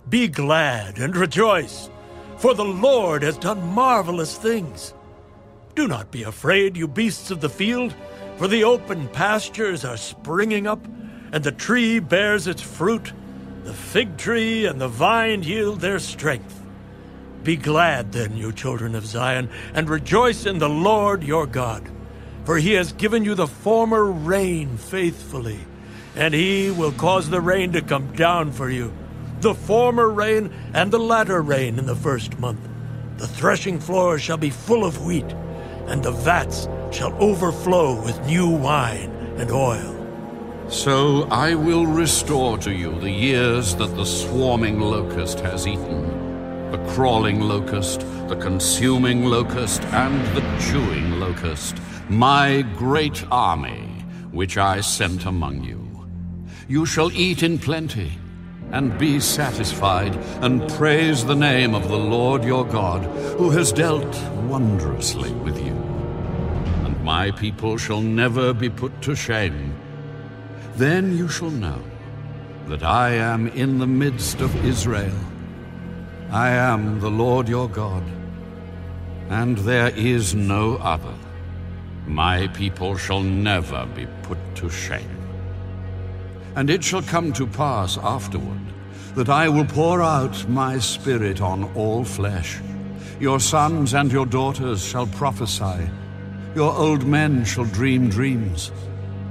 [0.09, 1.91] Be glad and rejoice,
[2.41, 4.95] for the Lord has done marvelous things.
[5.75, 7.95] Do not be afraid, you beasts of the field,
[8.39, 10.83] for the open pastures are springing up,
[11.33, 13.13] and the tree bears its fruit.
[13.65, 16.59] The fig tree and the vine yield their strength.
[17.43, 21.87] Be glad then, you children of Zion, and rejoice in the Lord your God,
[22.47, 25.61] for he has given you the former rain faithfully,
[26.17, 28.95] and he will cause the rain to come down for you,
[29.41, 32.61] the former rain and the latter rain in the first month.
[33.17, 35.31] The threshing floor shall be full of wheat,
[35.87, 39.97] and the vats shall overflow with new wine and oil.
[40.69, 46.21] So I will restore to you the years that the swarming locust has eaten
[46.71, 51.77] the crawling locust, the consuming locust, and the chewing locust,
[52.09, 53.89] my great army,
[54.31, 55.81] which I sent among you.
[56.69, 58.13] You shall eat in plenty,
[58.73, 63.03] and be satisfied, and praise the name of the Lord your God,
[63.37, 65.75] who has dealt wondrously with you.
[66.85, 69.75] And my people shall never be put to shame.
[70.77, 71.83] Then you shall know
[72.69, 75.19] that I am in the midst of Israel.
[76.31, 78.05] I am the Lord your God,
[79.29, 81.15] and there is no other.
[82.07, 85.20] My people shall never be put to shame.
[86.57, 88.61] And it shall come to pass afterward
[89.15, 92.61] that I will pour out my Spirit on all flesh.
[93.19, 95.91] Your sons and your daughters shall prophesy.
[96.55, 98.73] Your old men shall dream dreams.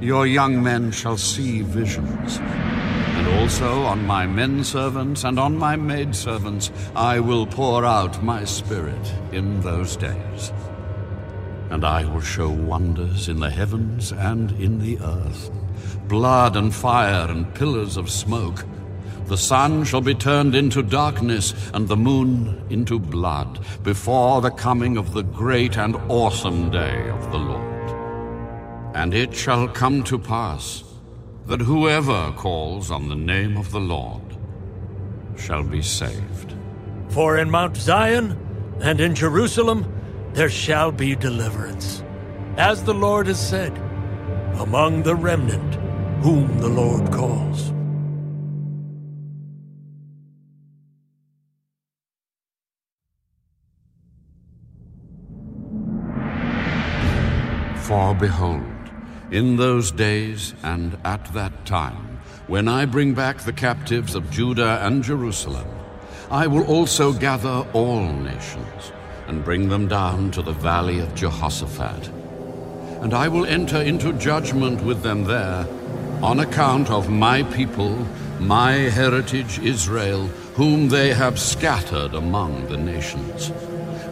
[0.01, 2.37] Your young men shall see visions.
[2.37, 8.23] And also on my men servants and on my maid servants I will pour out
[8.23, 10.53] my Spirit in those days.
[11.69, 15.51] And I will show wonders in the heavens and in the earth
[16.07, 18.65] blood and fire and pillars of smoke.
[19.25, 24.97] The sun shall be turned into darkness and the moon into blood before the coming
[24.97, 28.95] of the great and awesome day of the Lord.
[28.95, 30.83] And it shall come to pass
[31.45, 34.35] that whoever calls on the name of the Lord
[35.37, 36.55] shall be saved.
[37.09, 38.35] For in Mount Zion
[38.81, 39.85] and in Jerusalem
[40.33, 42.03] there shall be deliverance,
[42.57, 43.79] as the Lord has said,
[44.55, 45.75] among the remnant
[46.23, 47.71] whom the Lord calls.
[57.87, 58.63] For behold,
[59.31, 64.79] in those days and at that time, when I bring back the captives of Judah
[64.85, 65.67] and Jerusalem,
[66.31, 68.91] I will also gather all nations
[69.27, 72.18] and bring them down to the valley of Jehoshaphat.
[73.01, 75.65] And I will enter into judgment with them there
[76.21, 77.95] on account of my people,
[78.39, 83.51] my heritage Israel, whom they have scattered among the nations.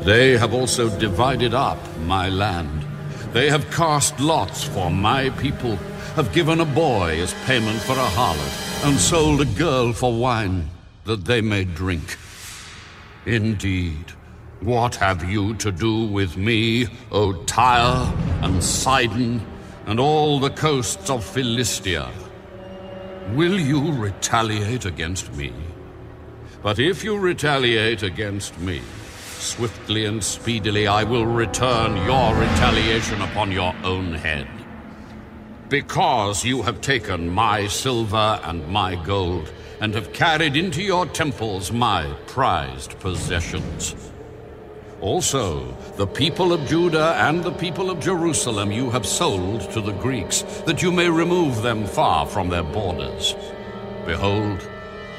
[0.06, 2.86] They have also divided up my land.
[3.34, 5.76] They have cast lots for my people,
[6.16, 10.70] have given a boy as payment for a harlot, and sold a girl for wine,
[11.04, 12.18] that they may drink.
[13.26, 14.14] Indeed,
[14.62, 19.46] what have you to do with me, O Tyre and Sidon,
[19.86, 22.10] and all the coasts of Philistia?
[23.34, 25.54] Will you retaliate against me?
[26.64, 28.82] But if you retaliate against me,
[29.38, 34.48] swiftly and speedily I will return your retaliation upon your own head.
[35.70, 41.72] Because you have taken my silver and my gold, and have carried into your temples
[41.72, 43.94] my prized possessions.
[45.00, 49.92] Also, the people of Judah and the people of Jerusalem you have sold to the
[49.92, 53.36] Greeks, that you may remove them far from their borders.
[54.08, 54.68] Behold,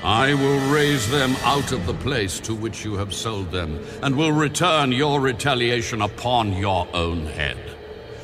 [0.03, 4.17] I will raise them out of the place to which you have sold them, and
[4.17, 7.59] will return your retaliation upon your own head.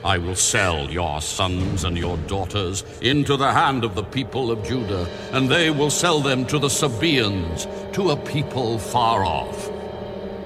[0.04, 4.64] I will sell your sons and your daughters into the hand of the people of
[4.64, 9.70] Judah, and they will sell them to the Sabaeans, to a people far off.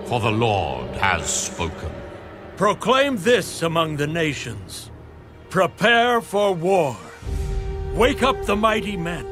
[0.09, 1.93] For the Lord has spoken.
[2.57, 4.91] Proclaim this among the nations
[5.51, 6.97] Prepare for war.
[7.93, 9.27] Wake up the mighty men.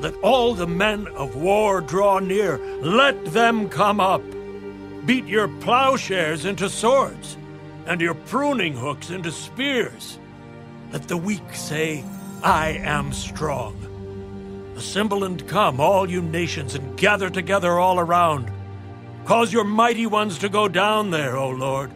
[0.00, 2.56] Let all the men of war draw near.
[2.80, 4.22] Let them come up.
[5.04, 7.36] Beat your plowshares into swords,
[7.84, 10.18] and your pruning hooks into spears.
[10.92, 12.04] Let the weak say,
[12.42, 13.76] I am strong.
[14.78, 18.50] Assemble and come, all you nations, and gather together all around.
[19.24, 21.92] Cause your mighty ones to go down there, O Lord.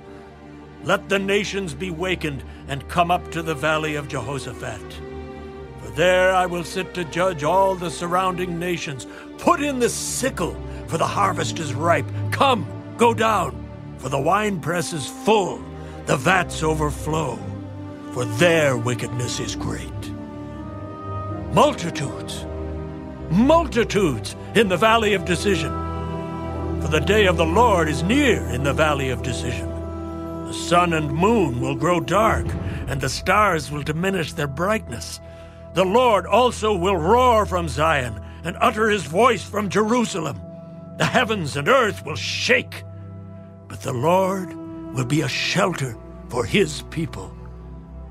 [0.85, 5.01] Let the nations be wakened and come up to the valley of Jehoshaphat.
[5.83, 9.09] For there I will sit to judge all the surrounding nations.
[9.39, 10.57] Put in the sickle,
[10.87, 12.07] for the harvest is ripe.
[12.31, 12.65] Come,
[12.97, 13.69] go down,
[13.99, 15.61] for the winepress is full,
[16.07, 17.37] the vats overflow,
[18.13, 19.91] for their wickedness is great.
[21.53, 22.47] Multitudes,
[23.31, 25.86] multitudes in the valley of decision.
[26.87, 29.69] For the day of the Lord is near in the valley of decision.
[30.47, 32.47] The sun and moon will grow dark,
[32.87, 35.19] and the stars will diminish their brightness.
[35.75, 40.41] The Lord also will roar from Zion and utter his voice from Jerusalem.
[40.97, 42.85] The heavens and earth will shake,
[43.67, 44.55] but the Lord
[44.95, 45.97] will be a shelter
[46.29, 47.37] for his people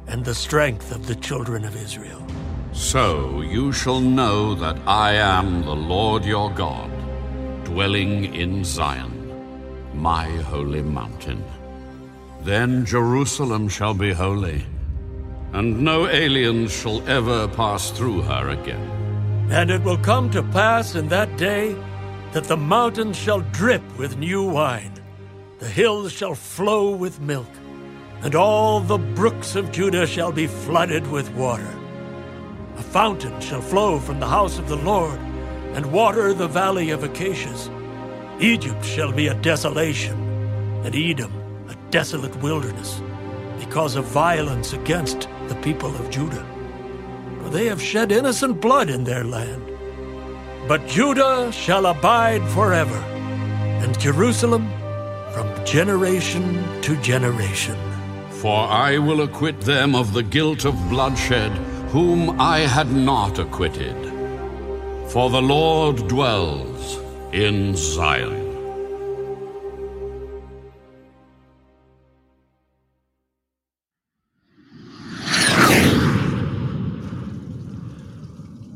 [0.08, 2.28] and the strength of the children of Israel.
[2.74, 6.92] So you shall know that I am the Lord your God,
[7.66, 9.14] dwelling in Zion,
[9.94, 11.44] my holy mountain.
[12.44, 14.64] Then Jerusalem shall be holy,
[15.52, 18.90] and no aliens shall ever pass through her again.
[19.50, 21.76] And it will come to pass in that day
[22.32, 24.94] that the mountains shall drip with new wine,
[25.60, 27.50] the hills shall flow with milk,
[28.22, 31.74] and all the brooks of Judah shall be flooded with water.
[32.78, 35.20] A fountain shall flow from the house of the Lord,
[35.76, 37.70] and water the valley of Acacias.
[38.40, 40.18] Egypt shall be a desolation,
[40.86, 41.34] and Edom
[41.70, 43.02] a desolate wilderness,
[43.60, 46.46] because of violence against the people of Judah.
[47.42, 49.62] For they have shed innocent blood in their land.
[50.68, 52.98] But Judah shall abide forever,
[53.84, 54.68] and Jerusalem
[55.34, 57.78] from generation to generation.
[58.42, 61.52] For I will acquit them of the guilt of bloodshed,
[61.90, 64.15] whom I had not acquitted.
[65.16, 67.00] For the Lord dwells
[67.32, 68.36] in Zion.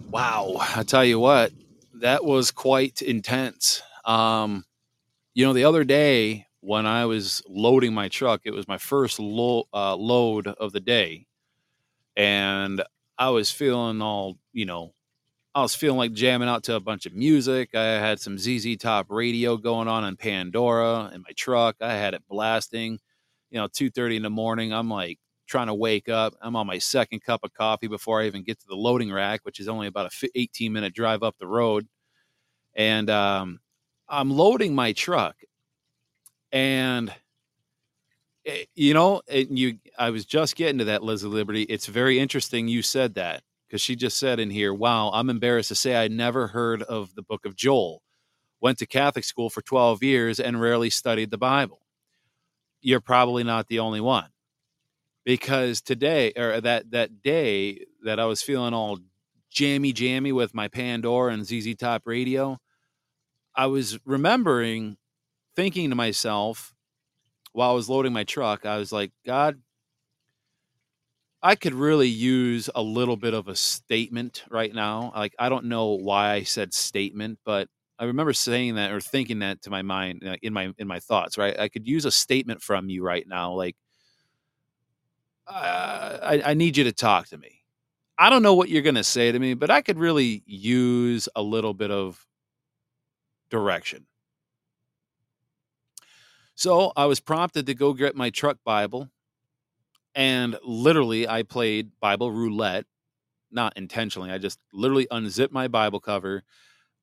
[0.10, 1.52] Wow, I tell you what,
[1.96, 3.82] that was quite intense.
[4.06, 4.64] Um,
[5.34, 9.20] you know, the other day when I was loading my truck, it was my first
[9.20, 11.28] lo- uh, load of the day,
[12.16, 12.82] and
[13.18, 14.94] I was feeling all, you know,
[15.60, 17.76] I was feeling like jamming out to a bunch of music.
[17.76, 21.76] I had some ZZ Top radio going on on Pandora in my truck.
[21.82, 22.98] I had it blasting.
[23.52, 24.72] You know, two thirty in the morning.
[24.72, 26.34] I'm like trying to wake up.
[26.42, 29.42] I'm on my second cup of coffee before I even get to the loading rack,
[29.44, 31.88] which is only about a 18 minute drive up the road.
[32.74, 33.60] And um,
[34.08, 35.36] I'm loading my truck,
[36.54, 37.14] and
[38.46, 41.64] eh, you know, you, I was just getting to that, Liz of Liberty.
[41.64, 45.70] It's very interesting you said that because she just said in here, "Wow, I'm embarrassed
[45.70, 48.02] to say I never heard of the Book of Joel.
[48.60, 51.86] Went to Catholic school for 12 years and rarely studied the Bible."
[52.82, 54.30] You're probably not the only one
[55.26, 59.00] because today or that that day that I was feeling all
[59.52, 62.58] jammy jammy with my Pandora and ZZ Top radio,
[63.56, 64.98] I was remembering
[65.56, 66.74] thinking to myself
[67.52, 69.60] while I was loading my truck, I was like, God,
[71.42, 75.12] I could really use a little bit of a statement right now.
[75.16, 79.40] Like I don't know why I said statement, but I remember saying that or thinking
[79.40, 81.58] that to my mind uh, in my in my thoughts, right?
[81.58, 83.76] I could use a statement from you right now like
[85.48, 87.64] uh, I, I need you to talk to me.
[88.18, 91.30] I don't know what you're going to say to me, but I could really use
[91.36, 92.26] a little bit of
[93.50, 94.06] direction.
[96.56, 99.10] So I was prompted to go get my truck Bible.
[100.16, 102.86] And literally, I played Bible roulette,
[103.52, 104.32] not intentionally.
[104.32, 106.44] I just literally unzipped my Bible cover,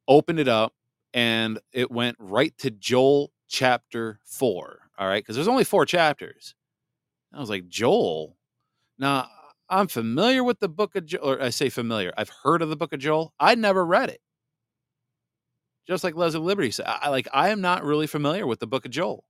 [0.08, 0.74] opened it up,
[1.14, 4.80] and it went right to Joel chapter four.
[4.98, 5.22] All right.
[5.22, 6.54] Because there's only four chapters.
[7.32, 8.36] I was like, Joel?
[8.98, 9.28] Now,
[9.68, 12.12] I'm familiar with the book of Joel, or I say familiar.
[12.16, 13.32] I've heard of the book of Joel.
[13.38, 14.20] I never read it.
[15.86, 18.84] Just like Leslie Liberty said, I, like I am not really familiar with the book
[18.84, 19.24] of Joel.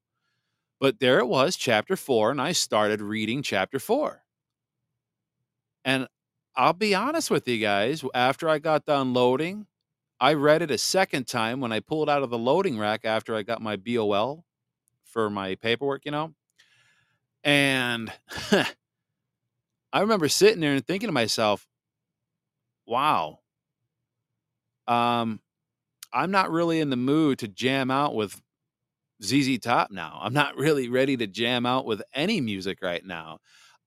[0.81, 4.25] But there it was, chapter four, and I started reading chapter four.
[5.85, 6.09] And
[6.57, 9.67] I'll be honest with you guys, after I got done loading,
[10.21, 13.35] I read it a second time when I pulled out of the loading rack after
[13.37, 14.45] I got my BOL
[15.05, 16.35] for my paperwork, you know.
[17.45, 18.13] And
[19.93, 21.67] I remember sitting there and thinking to myself,
[22.87, 23.41] wow,
[24.87, 25.41] um,
[26.13, 28.43] I'm not really in the mood to jam out with
[29.23, 30.19] ZZ Top now.
[30.23, 33.39] I'm not really ready to jam out with any music right now.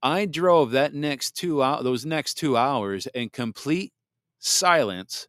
[0.01, 3.93] I drove that next two out those next two hours in complete
[4.39, 5.27] silence,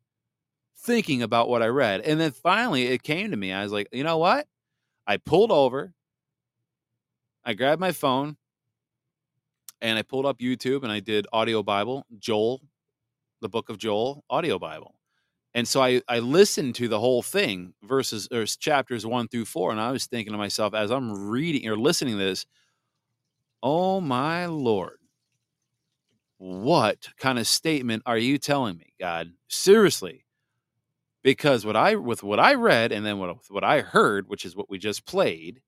[0.78, 2.00] thinking about what I read.
[2.02, 3.52] And then finally it came to me.
[3.52, 4.46] I was like, you know what?
[5.06, 5.92] I pulled over,
[7.44, 8.36] I grabbed my phone,
[9.80, 12.60] and I pulled up YouTube and I did audio Bible, Joel,
[13.40, 14.94] the book of Joel, audio Bible.
[15.54, 19.72] And so I, I listened to the whole thing, verses or chapters one through four,
[19.72, 22.46] and I was thinking to myself as I'm reading or listening to this,
[23.62, 24.98] oh my Lord,
[26.38, 29.32] what kind of statement are you telling me, God?
[29.48, 30.24] Seriously.
[31.22, 34.56] Because what I with what I read and then what what I heard, which is
[34.56, 35.60] what we just played,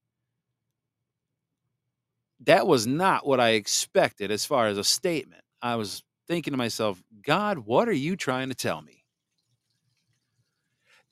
[2.41, 5.43] that was not what I expected as far as a statement.
[5.61, 9.02] I was thinking to myself, God, what are you trying to tell me?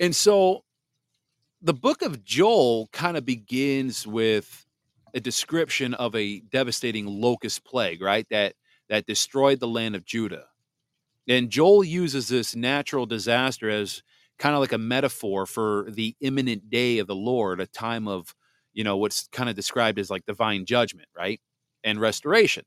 [0.00, 0.64] And so
[1.62, 4.66] the book of Joel kind of begins with
[5.14, 8.26] a description of a devastating locust plague, right?
[8.30, 8.54] That
[8.88, 10.46] that destroyed the land of Judah.
[11.28, 14.02] And Joel uses this natural disaster as
[14.38, 18.34] kind of like a metaphor for the imminent day of the Lord, a time of
[18.72, 21.40] you know, what's kind of described as like divine judgment, right?
[21.84, 22.64] And restoration.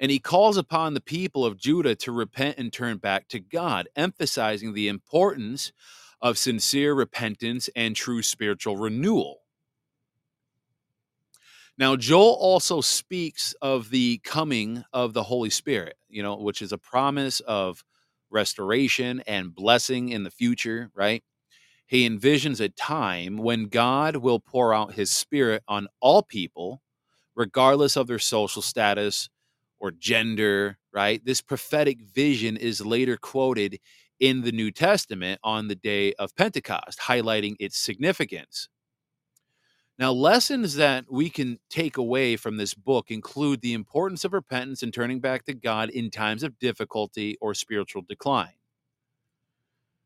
[0.00, 3.88] And he calls upon the people of Judah to repent and turn back to God,
[3.96, 5.72] emphasizing the importance
[6.20, 9.40] of sincere repentance and true spiritual renewal.
[11.76, 16.72] Now, Joel also speaks of the coming of the Holy Spirit, you know, which is
[16.72, 17.84] a promise of
[18.30, 21.22] restoration and blessing in the future, right?
[21.86, 26.82] He envisions a time when God will pour out his spirit on all people,
[27.36, 29.30] regardless of their social status
[29.80, 31.24] or gender, right?
[31.24, 33.78] This prophetic vision is later quoted
[34.20, 38.68] in the New Testament on the day of Pentecost, highlighting its significance.
[39.98, 44.82] Now, lessons that we can take away from this book include the importance of repentance
[44.82, 48.54] and turning back to God in times of difficulty or spiritual decline.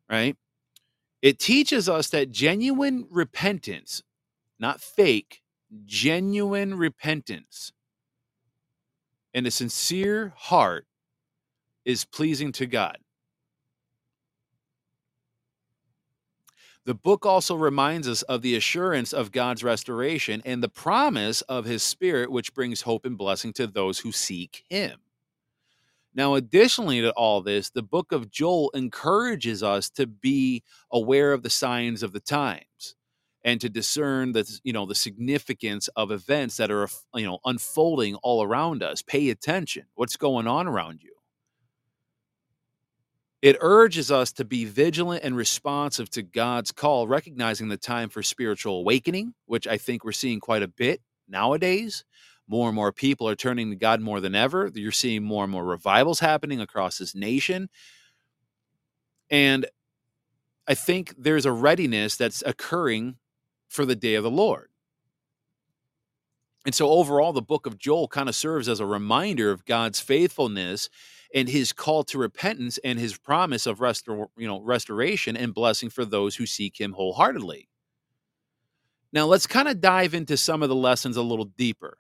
[0.09, 0.37] Right?
[1.21, 4.03] It teaches us that genuine repentance,
[4.59, 5.43] not fake,
[5.85, 7.73] genuine repentance
[9.35, 10.87] and a sincere heart
[11.85, 12.99] is pleasing to God.
[16.85, 21.65] The book also reminds us of the assurance of God's restoration and the promise of
[21.65, 24.99] his spirit, which brings hope and blessing to those who seek him.
[26.15, 31.43] Now, additionally to all this, the book of Joel encourages us to be aware of
[31.43, 32.97] the signs of the times
[33.45, 38.15] and to discern the you know the significance of events that are you know unfolding
[38.17, 41.13] all around us pay attention what's going on around you
[43.43, 48.23] it urges us to be vigilant and responsive to God's call, recognizing the time for
[48.23, 52.05] spiritual awakening, which I think we're seeing quite a bit nowadays.
[52.47, 54.71] More and more people are turning to God more than ever.
[54.73, 57.69] You're seeing more and more revivals happening across this nation.
[59.29, 59.67] And
[60.69, 63.17] I think there's a readiness that's occurring
[63.73, 64.69] for the day of the Lord.
[66.65, 69.99] And so overall, the book of Joel kind of serves as a reminder of God's
[69.99, 70.89] faithfulness
[71.35, 75.89] and his call to repentance and his promise of restor- you know, restoration and blessing
[75.89, 77.69] for those who seek him wholeheartedly.
[79.13, 81.97] Now let's kind of dive into some of the lessons a little deeper.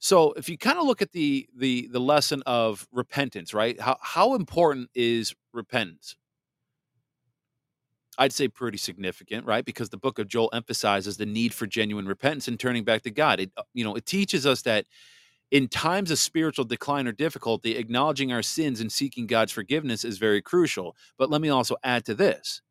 [0.00, 3.80] So if you kind of look at the the the lesson of repentance, right?
[3.80, 6.16] How how important is repentance?
[8.18, 9.64] I'd say pretty significant, right?
[9.64, 13.10] Because the book of Joel emphasizes the need for genuine repentance and turning back to
[13.10, 13.40] God.
[13.40, 14.86] It, uh, you know, it teaches us that
[15.50, 20.18] in times of spiritual decline or difficulty, acknowledging our sins and seeking God's forgiveness is
[20.18, 20.96] very crucial.
[21.18, 22.62] But let me also add to this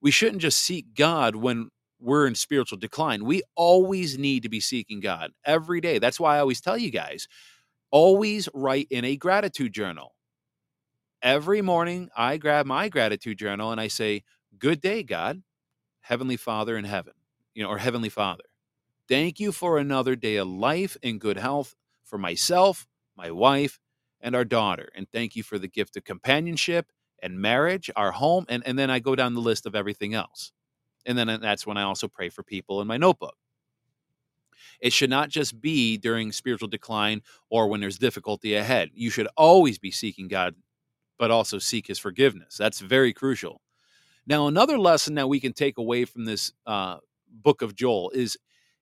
[0.00, 1.70] we shouldn't just seek God when
[2.00, 3.24] we're in spiritual decline.
[3.24, 5.98] We always need to be seeking God every day.
[5.98, 7.26] That's why I always tell you guys
[7.90, 10.14] always write in a gratitude journal
[11.22, 14.24] every morning I grab my gratitude journal and I say,
[14.58, 15.42] Good day, God,
[16.00, 17.14] Heavenly Father in heaven,
[17.54, 18.44] you know, or Heavenly Father.
[19.08, 23.78] Thank you for another day of life and good health for myself, my wife,
[24.20, 24.88] and our daughter.
[24.94, 26.92] And thank you for the gift of companionship
[27.22, 28.44] and marriage, our home.
[28.48, 30.52] And, and then I go down the list of everything else.
[31.06, 33.36] And then that's when I also pray for people in my notebook.
[34.80, 38.90] It should not just be during spiritual decline or when there's difficulty ahead.
[38.94, 40.54] You should always be seeking God
[41.18, 42.56] but also seek his forgiveness.
[42.56, 43.60] That's very crucial.
[44.26, 46.98] Now, another lesson that we can take away from this uh,
[47.30, 48.36] book of Joel is,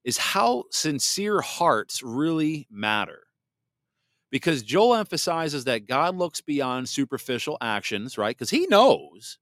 [0.04, 3.20] is how sincere hearts really matter.
[4.30, 8.36] Because Joel emphasizes that God looks beyond superficial actions, right?
[8.36, 9.38] Because he knows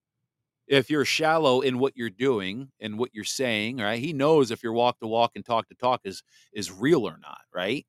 [0.66, 3.98] if you're shallow in what you're doing and what you're saying, right?
[4.00, 6.22] He knows if your walk to walk and talk to talk is
[6.52, 7.86] is real or not, right?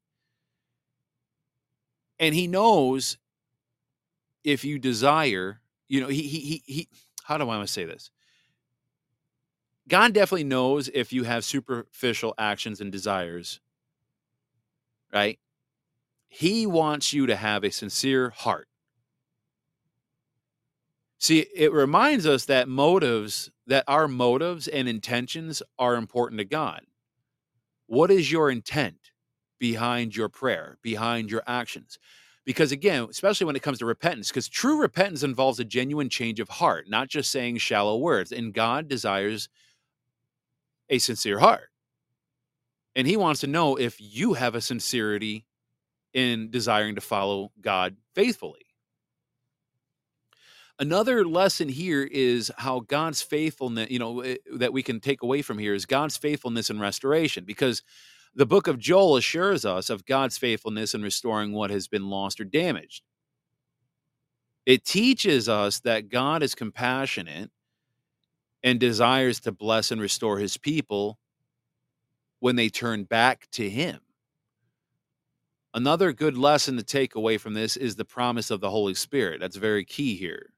[2.20, 3.18] And he knows
[4.46, 6.89] if you desire, you know, he he he, he
[7.24, 8.12] how do I want to say this?
[9.89, 13.60] God definitely knows if you have superficial actions and desires,
[15.12, 15.39] right?
[16.28, 18.68] He wants you to have a sincere heart.
[21.18, 26.82] See, it reminds us that motives, that our motives and intentions are important to God.
[27.88, 29.12] What is your intent
[29.60, 31.98] behind your prayer, behind your actions?
[32.46, 36.39] Because again, especially when it comes to repentance, because true repentance involves a genuine change
[36.39, 38.32] of heart, not just saying shallow words.
[38.32, 39.50] And God desires
[40.89, 41.70] a sincere heart.
[42.96, 45.46] And He wants to know if you have a sincerity
[46.14, 48.62] in desiring to follow God faithfully.
[50.78, 55.41] Another lesson here is how God's faithfulness, you know, eh, that we can take away
[55.41, 57.46] from here is God's faithfulness and restoration.
[57.46, 57.82] Because
[58.36, 62.42] the book of Joel assures us of God's faithfulness in restoring what has been lost
[62.42, 63.04] or damaged.
[64.66, 67.52] It teaches us that God is compassionate
[68.64, 71.18] and desires to bless and restore his people
[72.40, 74.00] when they turn back to him.
[75.74, 79.40] Another good lesson to take away from this is the promise of the Holy Spirit.
[79.40, 80.52] That's very key here.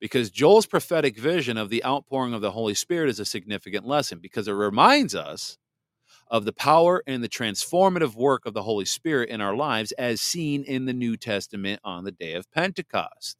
[0.00, 4.18] Because Joel's prophetic vision of the outpouring of the Holy Spirit is a significant lesson
[4.18, 5.56] because it reminds us
[6.28, 10.20] of the power and the transformative work of the Holy Spirit in our lives as
[10.20, 13.36] seen in the New Testament on the day of Pentecost.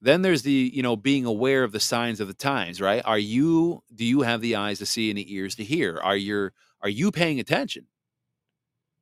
[0.00, 3.02] Then there's the, you know, being aware of the signs of the times, right?
[3.06, 5.98] Are you do you have the eyes to see and the ears to hear?
[6.02, 6.50] Are you
[6.82, 7.86] are you paying attention?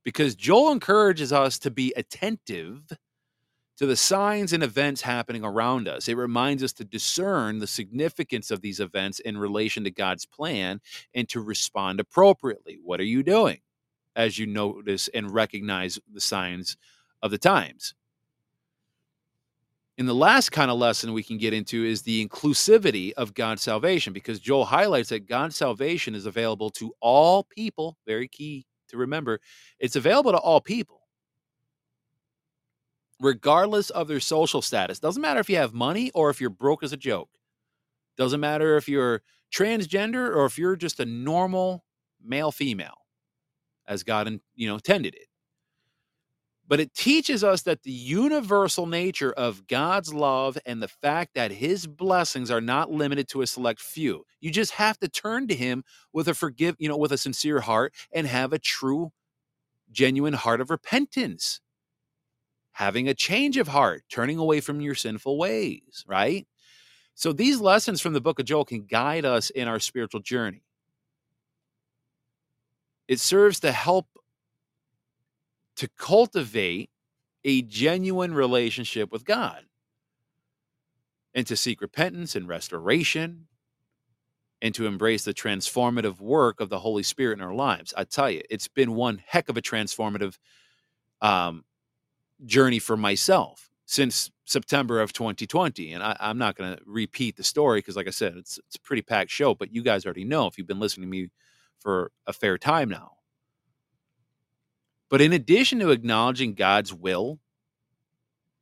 [0.04, 2.92] Because Joel encourages us to be attentive
[3.78, 6.08] to the signs and events happening around us.
[6.08, 10.80] It reminds us to discern the significance of these events in relation to God's plan
[11.14, 12.78] and to respond appropriately.
[12.82, 13.60] What are you doing
[14.14, 16.76] as you notice and recognize the signs
[17.22, 17.94] of the times?
[19.98, 23.62] And the last kind of lesson we can get into is the inclusivity of God's
[23.62, 27.98] salvation, because Joel highlights that God's salvation is available to all people.
[28.06, 29.40] Very key to remember.
[29.78, 31.01] It's available to all people,
[33.22, 35.00] regardless of their social status.
[35.00, 37.30] Doesn't matter if you have money or if you're broke as a joke.
[38.18, 39.22] Doesn't matter if you're
[39.54, 41.84] transgender or if you're just a normal
[42.24, 42.96] male female,
[43.86, 45.28] as God you know intended it
[46.68, 51.52] but it teaches us that the universal nature of God's love and the fact that
[51.52, 54.24] his blessings are not limited to a select few.
[54.40, 57.60] You just have to turn to him with a forgive, you know, with a sincere
[57.60, 59.12] heart and have a true
[59.92, 61.60] genuine heart of repentance.
[62.72, 66.46] Having a change of heart, turning away from your sinful ways, right?
[67.14, 70.64] So these lessons from the book of Joel can guide us in our spiritual journey.
[73.08, 74.06] It serves to help
[75.76, 76.90] to cultivate
[77.44, 79.64] a genuine relationship with God
[81.34, 83.46] and to seek repentance and restoration
[84.60, 87.92] and to embrace the transformative work of the Holy Spirit in our lives.
[87.96, 90.38] I tell you, it's been one heck of a transformative
[91.20, 91.64] um,
[92.44, 95.92] journey for myself since September of 2020.
[95.92, 98.76] And I, am not going to repeat the story because, like I said, it's, it's
[98.76, 101.28] a pretty packed show, but you guys already know if you've been listening to me
[101.78, 103.12] for a fair time now.
[105.08, 107.38] But in addition to acknowledging God's will,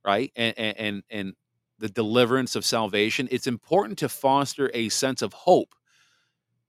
[0.04, 1.34] right, and and and
[1.78, 5.74] the deliverance of salvation, it's important to foster a sense of hope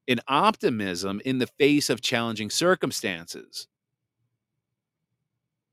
[0.08, 3.68] and optimism in the face of challenging circumstances.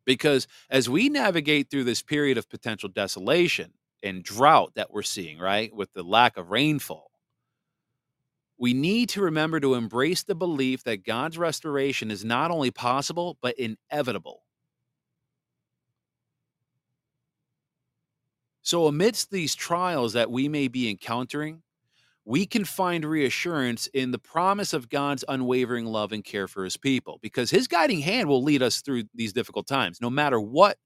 [0.08, 5.38] Because as we navigate through this period of potential desolation and drought that we're seeing,
[5.38, 7.10] right, with the lack of rainfall,
[8.56, 13.36] we need to remember to embrace the belief that God's restoration is not only possible,
[13.42, 14.44] but inevitable.
[18.62, 21.62] So, amidst these trials that we may be encountering,
[22.28, 26.76] we can find reassurance in the promise of God's unwavering love and care for his
[26.76, 30.76] people because his guiding hand will lead us through these difficult times, no matter what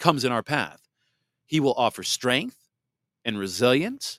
[0.00, 0.80] comes in our path.
[1.46, 2.58] He will offer strength
[3.24, 4.18] and resilience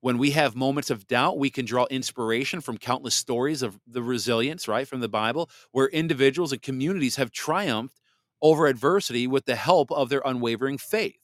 [0.00, 4.02] when we have moments of doubt, we can draw inspiration from countless stories of the
[4.02, 8.00] resilience, right, from the Bible, where individuals and communities have triumphed
[8.42, 11.20] over adversity with the help of their unwavering faith.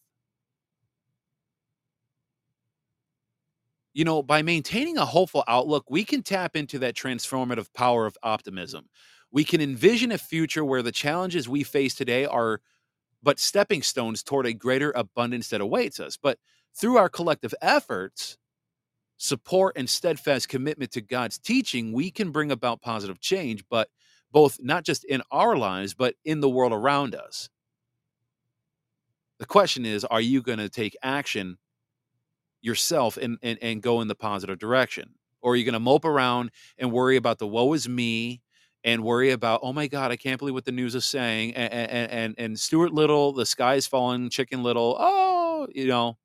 [3.96, 8.18] You know, by maintaining a hopeful outlook, we can tap into that transformative power of
[8.22, 8.90] optimism.
[9.30, 12.60] We can envision a future where the challenges we face today are
[13.22, 16.18] but stepping stones toward a greater abundance that awaits us.
[16.22, 16.38] But
[16.78, 18.36] through our collective efforts,
[19.16, 23.88] support and steadfast commitment to God's teaching, we can bring about positive change, but
[24.30, 27.48] both not just in our lives, but in the world around us.
[29.38, 31.56] The question is, are you going to take action
[32.66, 35.14] yourself and, and, and go in the positive direction?
[35.40, 38.42] Or are you going to mope around and worry about the woe is me
[38.82, 41.54] and worry about, oh my God, I can't believe what the news is saying.
[41.54, 46.18] And, and, and, and Stuart Little, the sky's falling, Chicken Little, oh, you know,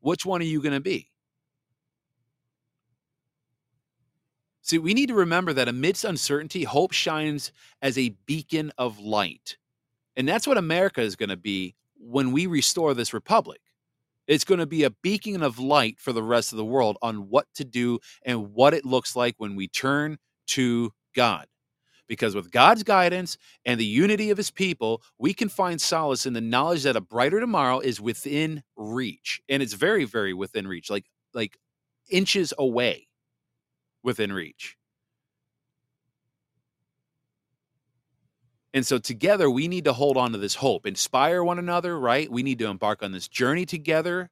[0.00, 1.10] which one are you going to be?
[4.62, 9.56] See, we need to remember that amidst uncertainty, hope shines as a beacon of light.
[10.16, 13.60] And that's what America is going to be when we restore this republic.
[14.26, 17.28] It's going to be a beacon of light for the rest of the world on
[17.28, 20.18] what to do and what it looks like when we turn
[20.48, 21.46] to God.
[22.08, 26.34] Because with God's guidance and the unity of his people, we can find solace in
[26.34, 29.40] the knowledge that a brighter tomorrow is within reach.
[29.48, 31.58] And it's very, very within reach, like like
[32.08, 33.08] inches away
[34.04, 34.76] within reach.
[38.76, 42.30] And so together we need to hold on to this hope, inspire one another, right?
[42.30, 44.28] We need to embark on this journey together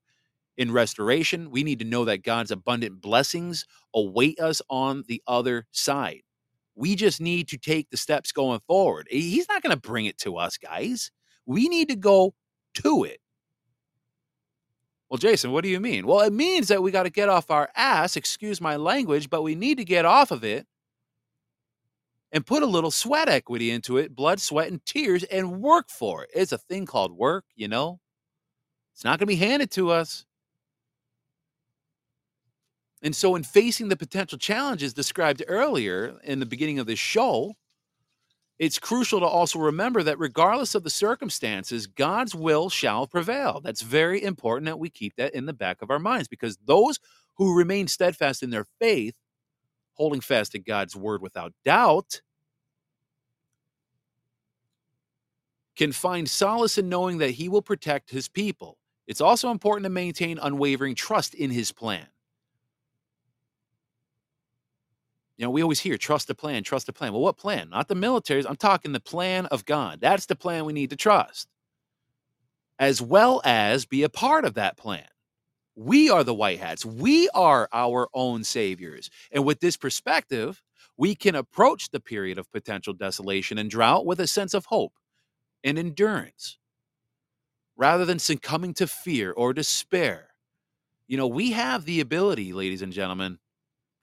[0.58, 1.50] in restoration.
[1.50, 3.64] We need to know that God's abundant blessings
[3.94, 6.20] await us on the other side.
[6.76, 9.08] We just need to take the steps going forward.
[9.10, 11.10] He's not going to bring it to us, guys.
[11.46, 12.34] We need to go
[12.82, 13.20] to it.
[15.08, 16.06] Well, Jason, what do you mean?
[16.06, 19.42] Well, it means that we got to get off our ass, excuse my language, but
[19.42, 20.66] we need to get off of it
[22.34, 26.24] and put a little sweat equity into it, blood, sweat, and tears, and work for
[26.24, 26.30] it.
[26.34, 28.00] It's a thing called work, you know?
[28.92, 30.26] It's not going to be handed to us.
[33.02, 37.54] And so, in facing the potential challenges described earlier in the beginning of this show,
[38.58, 43.60] it's crucial to also remember that regardless of the circumstances, God's will shall prevail.
[43.62, 46.98] That's very important that we keep that in the back of our minds because those
[47.36, 49.14] who remain steadfast in their faith,
[49.94, 52.20] holding fast to God's word without doubt,
[55.76, 58.78] can find solace in knowing that He will protect His people.
[59.06, 62.06] It's also important to maintain unwavering trust in His plan.
[65.36, 67.12] You know, we always hear trust the plan, trust the plan.
[67.12, 67.68] Well, what plan?
[67.70, 68.46] Not the military's.
[68.46, 70.00] I'm talking the plan of God.
[70.00, 71.48] That's the plan we need to trust,
[72.78, 75.06] as well as be a part of that plan.
[75.76, 76.84] We are the white hats.
[76.84, 79.10] We are our own saviors.
[79.32, 80.62] And with this perspective,
[80.96, 84.92] we can approach the period of potential desolation and drought with a sense of hope
[85.64, 86.58] and endurance
[87.76, 90.28] rather than succumbing to fear or despair.
[91.08, 93.38] You know, we have the ability, ladies and gentlemen,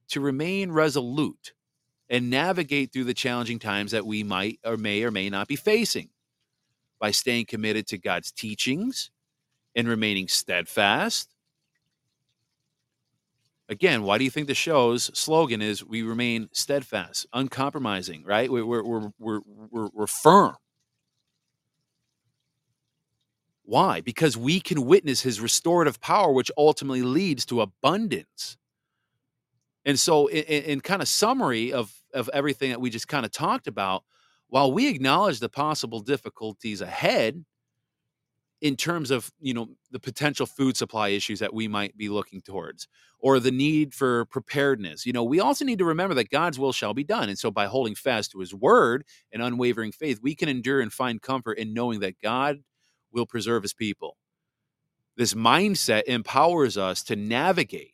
[0.10, 1.54] to remain resolute
[2.10, 5.56] and navigate through the challenging times that we might or may or may not be
[5.56, 6.10] facing
[7.00, 9.10] by staying committed to God's teachings
[9.76, 11.31] and remaining steadfast.
[13.72, 18.52] Again, why do you think the show's slogan is we remain steadfast, uncompromising, right?
[18.52, 18.84] We're, we're,
[19.18, 19.40] we're,
[19.72, 20.58] we're, we're, firm.
[23.64, 24.02] Why?
[24.02, 28.58] Because we can witness his restorative power, which ultimately leads to abundance.
[29.86, 33.32] And so, in, in kind of summary of of everything that we just kind of
[33.32, 34.04] talked about,
[34.50, 37.46] while we acknowledge the possible difficulties ahead
[38.62, 42.42] in terms of you know the potential food supply issues that we might be looking
[42.42, 42.88] towards
[43.20, 46.72] or the need for preparedness you know we also need to remember that god's will
[46.72, 50.36] shall be done and so by holding fast to his word and unwavering faith we
[50.36, 52.60] can endure and find comfort in knowing that god
[53.12, 54.18] will preserve his people.
[55.18, 57.94] This mindset empowers us to navigate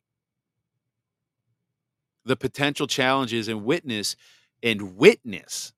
[2.25, 4.15] the potential challenges and witness
[4.61, 5.73] and witness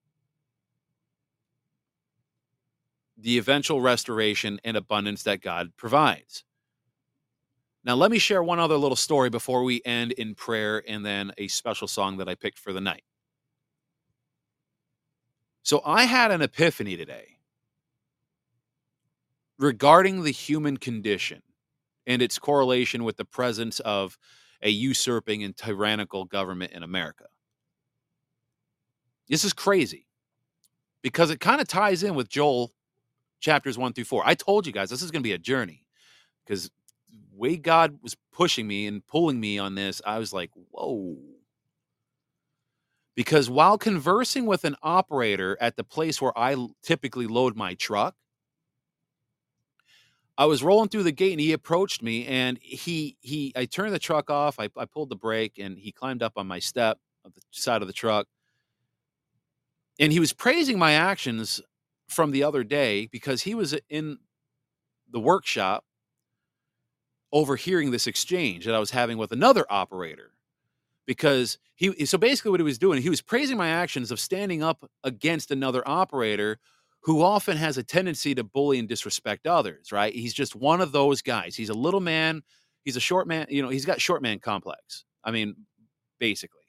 [3.22, 6.43] the eventual restoration and abundance that God provides.
[7.84, 11.32] Now, let me share one other little story before we end in prayer and then
[11.38, 13.03] a special song that I picked for the night.
[15.63, 17.38] So, I had an epiphany today
[19.57, 21.41] regarding the human condition
[22.07, 24.17] and its correlation with the presence of
[24.61, 27.26] a usurping and tyrannical government in America.
[29.28, 30.07] This is crazy
[31.01, 32.74] because it kind of ties in with Joel
[33.39, 34.23] chapters one through four.
[34.25, 35.85] I told you guys this is going to be a journey
[36.45, 36.69] because
[37.33, 41.17] way God was pushing me and pulling me on this, I was like, whoa.
[43.15, 48.15] Because while conversing with an operator at the place where I typically load my truck,
[50.37, 53.93] I was rolling through the gate and he approached me and he he I turned
[53.93, 54.57] the truck off.
[54.57, 57.81] I, I pulled the brake and he climbed up on my step of the side
[57.81, 58.25] of the truck.
[59.99, 61.59] And he was praising my actions
[62.10, 64.18] from the other day because he was in
[65.12, 65.86] the workshop
[67.32, 70.32] overhearing this exchange that I was having with another operator.
[71.05, 74.62] Because he so basically what he was doing, he was praising my actions of standing
[74.62, 76.60] up against another operator
[77.01, 80.14] who often has a tendency to bully and disrespect others, right?
[80.14, 81.55] He's just one of those guys.
[81.55, 82.43] He's a little man,
[82.84, 85.05] he's a short man, you know, he's got short man complex.
[85.24, 85.55] I mean,
[86.20, 86.60] basically.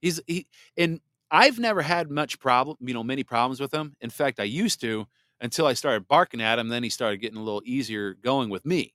[0.00, 0.46] He's he
[0.76, 1.00] and
[1.34, 3.96] I've never had much problem, you know, many problems with him.
[4.00, 5.06] In fact, I used to
[5.40, 8.64] until I started barking at him, then he started getting a little easier going with
[8.64, 8.94] me.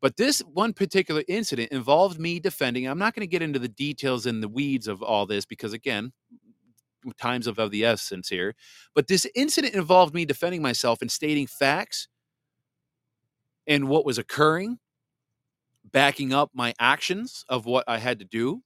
[0.00, 2.86] But this one particular incident involved me defending.
[2.86, 5.74] I'm not going to get into the details and the weeds of all this because,
[5.74, 6.12] again,
[7.20, 8.54] times of, of the essence here.
[8.94, 12.08] But this incident involved me defending myself and stating facts
[13.66, 14.78] and what was occurring,
[15.84, 18.62] backing up my actions of what I had to do.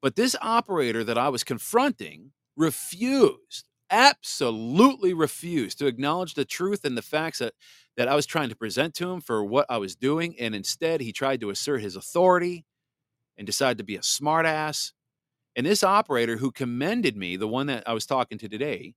[0.00, 6.96] But this operator that I was confronting refused, absolutely refused to acknowledge the truth and
[6.96, 7.54] the facts that,
[7.96, 10.36] that I was trying to present to him for what I was doing.
[10.38, 12.64] And instead, he tried to assert his authority
[13.36, 14.92] and decided to be a smartass
[15.58, 18.94] and this operator who commended me, the one that I was talking to today,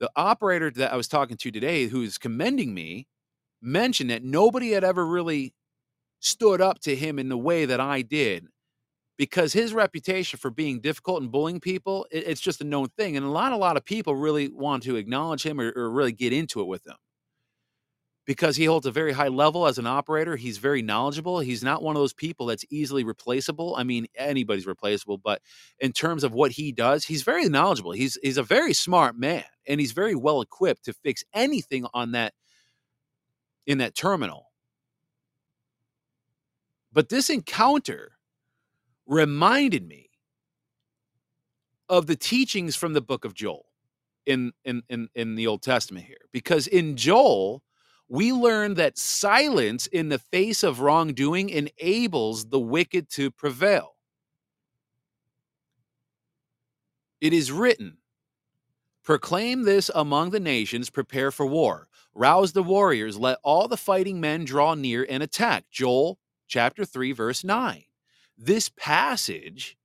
[0.00, 3.06] the operator that I was talking to today who's commending me
[3.62, 5.54] mentioned that nobody had ever really
[6.20, 8.48] stood up to him in the way that I did
[9.18, 13.16] because his reputation for being difficult and bullying people, it's just a known thing.
[13.16, 16.12] And a lot, a lot of people really want to acknowledge him or, or really
[16.12, 16.96] get into it with him.
[18.26, 20.36] because he holds a very high level as an operator.
[20.36, 21.40] He's very knowledgeable.
[21.40, 23.74] He's not one of those people that's easily replaceable.
[23.76, 25.40] I mean, anybody's replaceable, but
[25.78, 27.92] in terms of what he does, he's very knowledgeable.
[27.92, 32.12] He's he's a very smart man and he's very well equipped to fix anything on
[32.12, 32.34] that
[33.66, 34.46] in that terminal.
[36.92, 38.15] But this encounter
[39.06, 40.10] reminded me
[41.88, 43.66] of the teachings from the book of Joel
[44.26, 47.62] in in in, in the Old Testament here because in Joel
[48.08, 53.96] we learn that silence in the face of wrongdoing enables the wicked to prevail.
[57.20, 57.98] It is written,
[59.02, 61.88] Proclaim this among the nations, prepare for war.
[62.14, 65.64] Rouse the warriors, let all the fighting men draw near and attack.
[65.70, 67.85] Joel chapter 3, verse 9.
[68.38, 69.76] This passage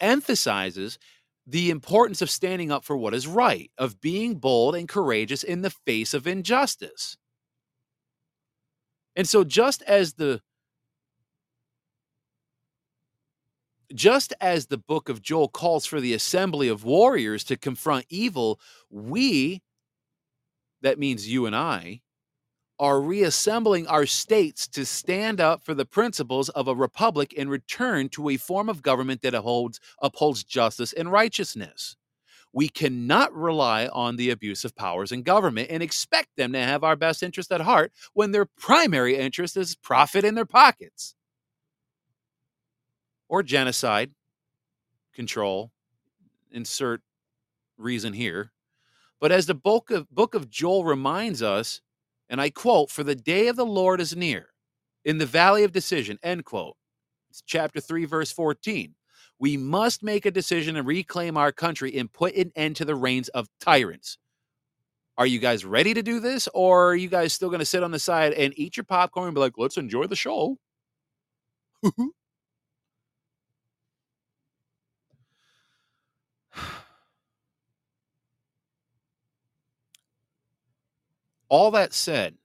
[0.00, 0.98] emphasizes
[1.46, 5.62] the importance of standing up for what is right, of being bold and courageous in
[5.62, 7.16] the face of injustice.
[9.16, 10.40] And so just as the
[13.92, 18.60] just as the book of Joel calls for the assembly of warriors to confront evil,
[18.88, 19.62] we
[20.82, 22.00] that means you and I
[22.80, 28.08] are reassembling our states to stand up for the principles of a republic and return
[28.08, 31.96] to a form of government that upholds, upholds justice and righteousness.
[32.54, 36.82] We cannot rely on the abuse of powers in government and expect them to have
[36.82, 41.14] our best interest at heart when their primary interest is profit in their pockets.
[43.28, 44.10] Or genocide,
[45.14, 45.70] control,
[46.50, 47.02] insert
[47.76, 48.52] reason here.
[49.20, 51.82] But as the book of, book of Joel reminds us,
[52.30, 54.46] and I quote, For the day of the Lord is near,
[55.04, 56.76] in the valley of decision, end quote.
[57.28, 58.94] It's chapter 3, verse 14.
[59.38, 62.94] We must make a decision and reclaim our country and put an end to the
[62.94, 64.16] reigns of tyrants.
[65.18, 66.48] Are you guys ready to do this?
[66.54, 69.28] Or are you guys still going to sit on the side and eat your popcorn
[69.28, 70.56] and be like, let's enjoy the show?
[81.50, 82.36] All that said,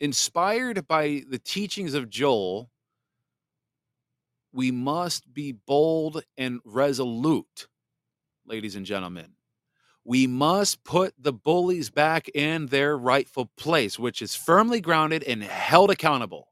[0.00, 2.70] inspired by the teachings of Joel,
[4.52, 7.66] we must be bold and resolute,
[8.46, 9.32] ladies and gentlemen.
[10.04, 15.42] We must put the bullies back in their rightful place, which is firmly grounded and
[15.42, 16.47] held accountable.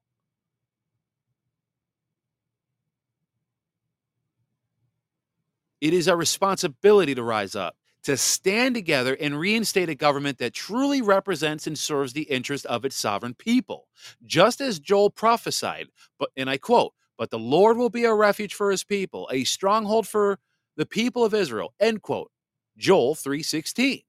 [5.80, 10.54] It is our responsibility to rise up, to stand together and reinstate a government that
[10.54, 13.88] truly represents and serves the interest of its sovereign people.
[14.24, 18.54] Just as Joel prophesied, but and I quote, but the Lord will be a refuge
[18.54, 20.38] for his people, a stronghold for
[20.76, 21.74] the people of Israel.
[21.80, 22.30] End quote.
[22.76, 24.02] Joel 3:16.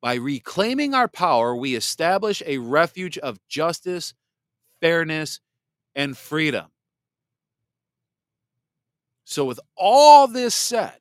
[0.00, 4.14] By reclaiming our power, we establish a refuge of justice,
[4.80, 5.40] fairness,
[5.94, 6.66] and freedom.
[9.30, 10.96] So, with all this said,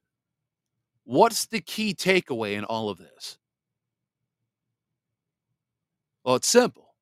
[1.05, 3.37] what's the key takeaway in all of this?
[6.25, 6.93] Well, it's simple.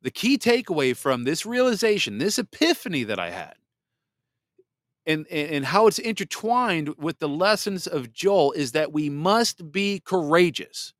[0.00, 3.52] The key takeaway from this realization, this epiphany that I had,
[5.04, 10.00] and, and, how it's intertwined with the lessons of Joel is that we must be
[10.02, 10.94] courageous,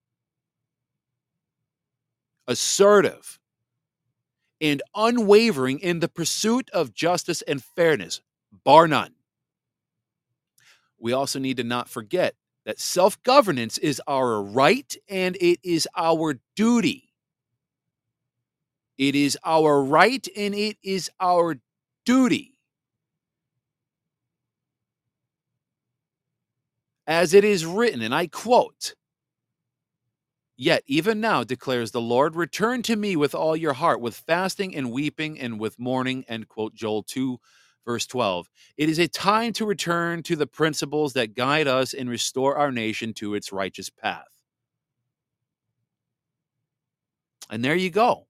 [2.47, 3.41] assertive,
[4.61, 8.21] and unwavering in the pursuit of justice and fairness,
[8.65, 9.15] bar none.
[10.99, 12.35] We also need to not forget
[12.65, 17.11] that self governance is our right and it is our duty.
[18.99, 21.57] It is our right and it is our
[22.05, 22.55] duty.
[27.07, 28.95] As it is written, and I quote,
[30.57, 34.75] Yet even now declares the Lord, return to me with all your heart, with fasting
[34.75, 37.39] and weeping and with mourning, end quote, Joel 2,
[37.87, 38.51] verse 12.
[38.77, 42.71] It is a time to return to the principles that guide us and restore our
[42.71, 44.27] nation to its righteous path.
[47.49, 48.27] And there you go.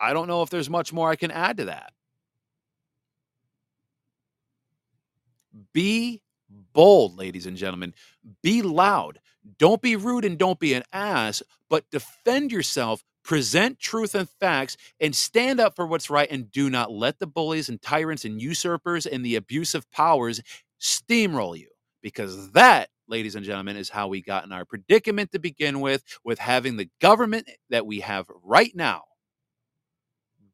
[0.00, 1.92] I don't know if there's much more I can add to that.
[5.72, 6.22] Be
[6.72, 7.94] bold, ladies and gentlemen.
[8.42, 9.18] Be loud.
[9.58, 14.76] Don't be rude and don't be an ass, but defend yourself, present truth and facts,
[15.00, 16.30] and stand up for what's right.
[16.30, 20.40] And do not let the bullies and tyrants and usurpers and the abusive powers
[20.80, 21.68] steamroll you,
[22.02, 26.02] because that, ladies and gentlemen, is how we got in our predicament to begin with,
[26.24, 29.02] with having the government that we have right now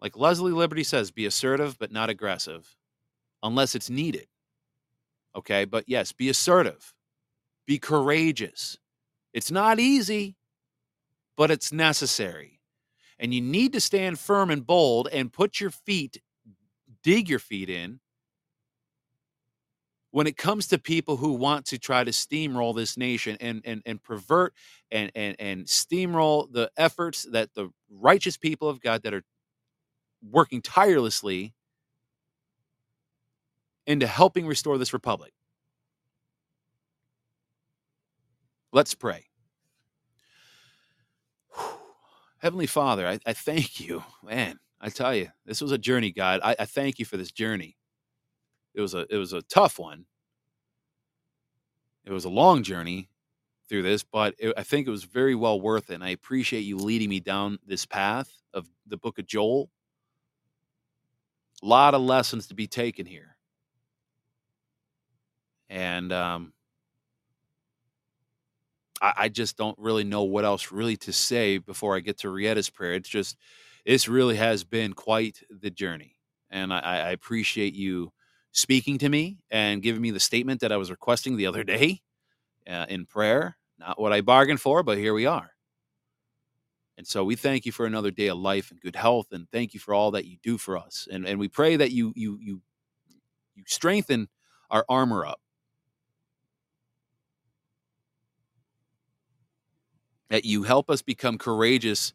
[0.00, 2.76] Like Leslie Liberty says, be assertive but not aggressive
[3.42, 4.28] unless it's needed.
[5.36, 5.64] Okay.
[5.64, 6.94] But yes, be assertive,
[7.66, 8.78] be courageous.
[9.32, 10.36] It's not easy,
[11.36, 12.59] but it's necessary.
[13.20, 16.22] And you need to stand firm and bold and put your feet,
[17.04, 18.00] dig your feet in
[20.12, 23.82] when it comes to people who want to try to steamroll this nation and and,
[23.86, 24.54] and pervert
[24.90, 29.24] and, and and steamroll the efforts that the righteous people of God that are
[30.22, 31.54] working tirelessly
[33.86, 35.32] into helping restore this republic.
[38.72, 39.29] Let's pray.
[42.40, 44.02] Heavenly Father, I, I, thank you.
[44.22, 46.40] Man, I tell you, this was a journey, God.
[46.42, 47.76] I, I thank you for this journey.
[48.74, 50.06] It was a it was a tough one.
[52.04, 53.10] It was a long journey
[53.68, 55.94] through this, but it, I think it was very well worth it.
[55.94, 59.70] And I appreciate you leading me down this path of the book of Joel
[61.62, 63.36] a lot of lessons to be taken here.
[65.68, 66.52] And um,
[69.00, 72.28] I, I, just don't really know what else really to say before I get to
[72.28, 72.94] Rietta's prayer.
[72.94, 73.36] It's just,
[73.86, 76.16] this really has been quite the journey.
[76.50, 78.12] And I, I appreciate you
[78.52, 82.00] speaking to me and giving me the statement that I was requesting the other day
[82.68, 83.56] uh, in prayer.
[83.78, 85.50] Not what I bargained for, but here we are.
[86.98, 89.72] And so we thank you for another day of life and good health, and thank
[89.72, 91.08] you for all that you do for us.
[91.10, 92.60] And and we pray that you you you
[93.54, 94.28] you strengthen
[94.70, 95.40] our armor up.
[100.30, 102.12] That you help us become courageous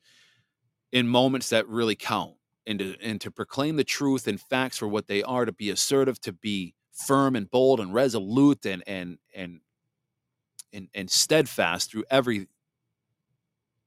[0.91, 2.36] in moments that really count
[2.66, 5.70] and to, and to proclaim the truth and facts for what they are, to be
[5.70, 9.59] assertive, to be firm and bold and resolute and and and
[10.74, 12.47] and, and steadfast through every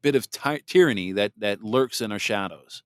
[0.03, 2.83] bit of ty- tyranny that, that lurks in our shadows.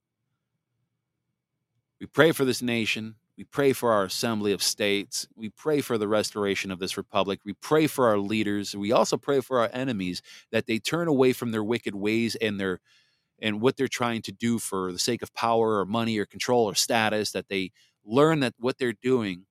[2.01, 3.14] We pray for this nation.
[3.39, 5.26] We pray for our assembly of states.
[5.35, 7.41] We pray for the restoration of this republic.
[7.45, 8.76] We pray for our leaders.
[8.76, 10.22] We also pray for our enemies
[10.53, 12.80] that they turn away from their wicked ways and their
[13.41, 16.66] and what they're trying to do for the sake of power or money or control
[16.66, 17.72] or status that they
[18.05, 19.47] learn that what they're doing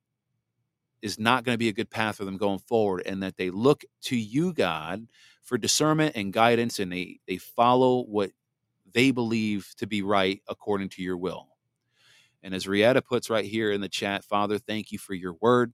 [1.02, 3.50] is not going to be a good path for them going forward and that they
[3.50, 5.08] look to you God
[5.44, 8.32] for discernment and guidance and they they follow what
[8.94, 11.51] they believe to be right according to your will.
[12.44, 15.74] And as Rietta puts right here in the chat, Father, thank you for your word.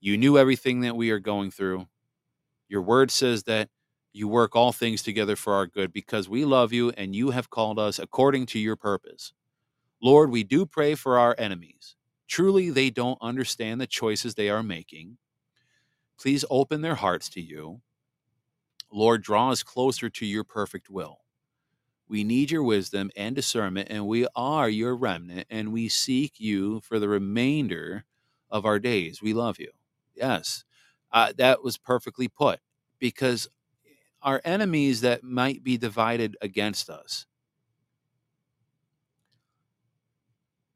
[0.00, 1.86] You knew everything that we are going through.
[2.68, 3.68] Your word says that
[4.12, 7.50] you work all things together for our good because we love you and you have
[7.50, 9.32] called us according to your purpose.
[10.02, 11.96] Lord, we do pray for our enemies.
[12.28, 15.18] Truly, they don't understand the choices they are making.
[16.18, 17.80] Please open their hearts to you
[18.92, 21.18] Lord, draw us closer to your perfect will.
[22.08, 26.80] We need your wisdom and discernment, and we are your remnant, and we seek you
[26.80, 28.04] for the remainder
[28.50, 29.20] of our days.
[29.22, 29.70] We love you.
[30.14, 30.64] Yes,
[31.12, 32.60] uh, that was perfectly put
[32.98, 33.48] because
[34.22, 37.26] our enemies that might be divided against us,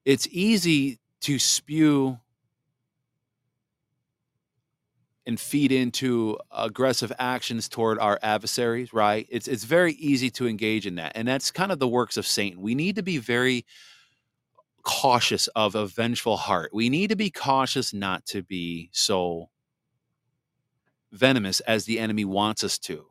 [0.05, 2.19] it's easy to spew
[5.31, 9.29] and feed into aggressive actions toward our adversaries, right?
[9.31, 11.13] It's it's very easy to engage in that.
[11.15, 12.61] And that's kind of the works of Satan.
[12.61, 13.65] We need to be very
[14.83, 16.71] cautious of a vengeful heart.
[16.75, 19.51] We need to be cautious not to be so
[21.13, 23.07] venomous as the enemy wants us to.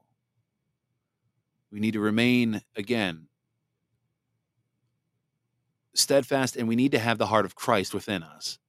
[1.72, 3.28] We need to remain again
[5.93, 8.59] steadfast and we need to have the heart of Christ within us.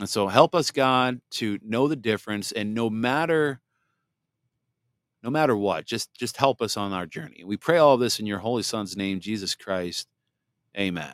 [0.00, 3.60] And so help us, God, to know the difference and no matter
[5.22, 7.44] no matter what, just just help us on our journey.
[7.44, 10.08] We pray all this in your holy son's name, Jesus Christ.
[10.78, 11.12] Amen.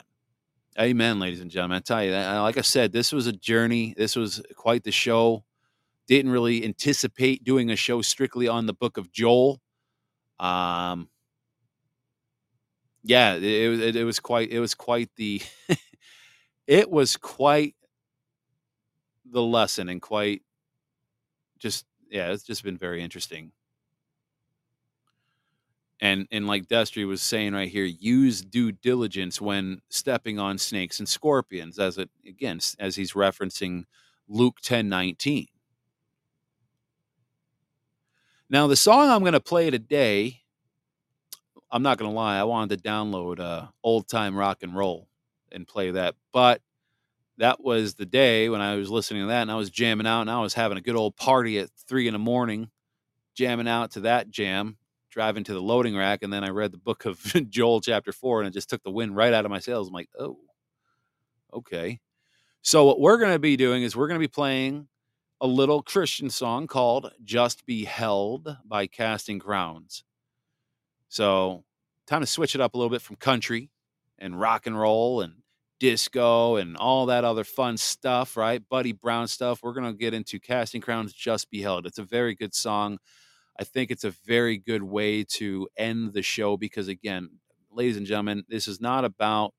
[0.79, 1.77] Amen, ladies and gentlemen.
[1.77, 3.93] I tell you, like I said, this was a journey.
[3.97, 5.43] This was quite the show.
[6.07, 9.59] Didn't really anticipate doing a show strictly on the book of Joel.
[10.39, 11.09] Um,
[13.03, 15.41] yeah, it, it, it was quite it was quite the
[16.67, 17.75] it was quite
[19.31, 20.41] the lesson and quite
[21.59, 23.51] just yeah, it's just been very interesting.
[25.99, 30.99] And and like Destry was saying right here, use due diligence when stepping on snakes
[30.99, 33.85] and scorpions, as it again as he's referencing
[34.27, 35.47] Luke ten nineteen.
[38.49, 40.41] Now the song I'm going to play today,
[41.71, 45.09] I'm not going to lie, I wanted to download uh, old time rock and roll
[45.51, 46.61] and play that, but
[47.37, 50.21] that was the day when I was listening to that and I was jamming out
[50.21, 52.69] and I was having a good old party at three in the morning,
[53.35, 54.77] jamming out to that jam,
[55.11, 56.23] driving to the loading rack.
[56.23, 57.19] And then I read the book of
[57.49, 59.87] Joel chapter four and it just took the wind right out of my sails.
[59.87, 60.37] I'm like, oh,
[61.53, 61.99] okay.
[62.61, 64.87] So what we're going to be doing is we're going to be playing
[65.39, 70.03] a little Christian song called Just Be Held by Casting Crowns.
[71.07, 71.63] So
[72.07, 73.69] time to switch it up a little bit from country
[74.17, 75.35] and rock and roll and
[75.79, 78.67] disco and all that other fun stuff, right?
[78.67, 79.61] Buddy Brown stuff.
[79.61, 81.85] We're going to get into Casting Crowns Just Be Held.
[81.85, 82.99] It's a very good song.
[83.59, 87.29] I think it's a very good way to end the show because, again,
[87.71, 89.53] ladies and gentlemen, this is not about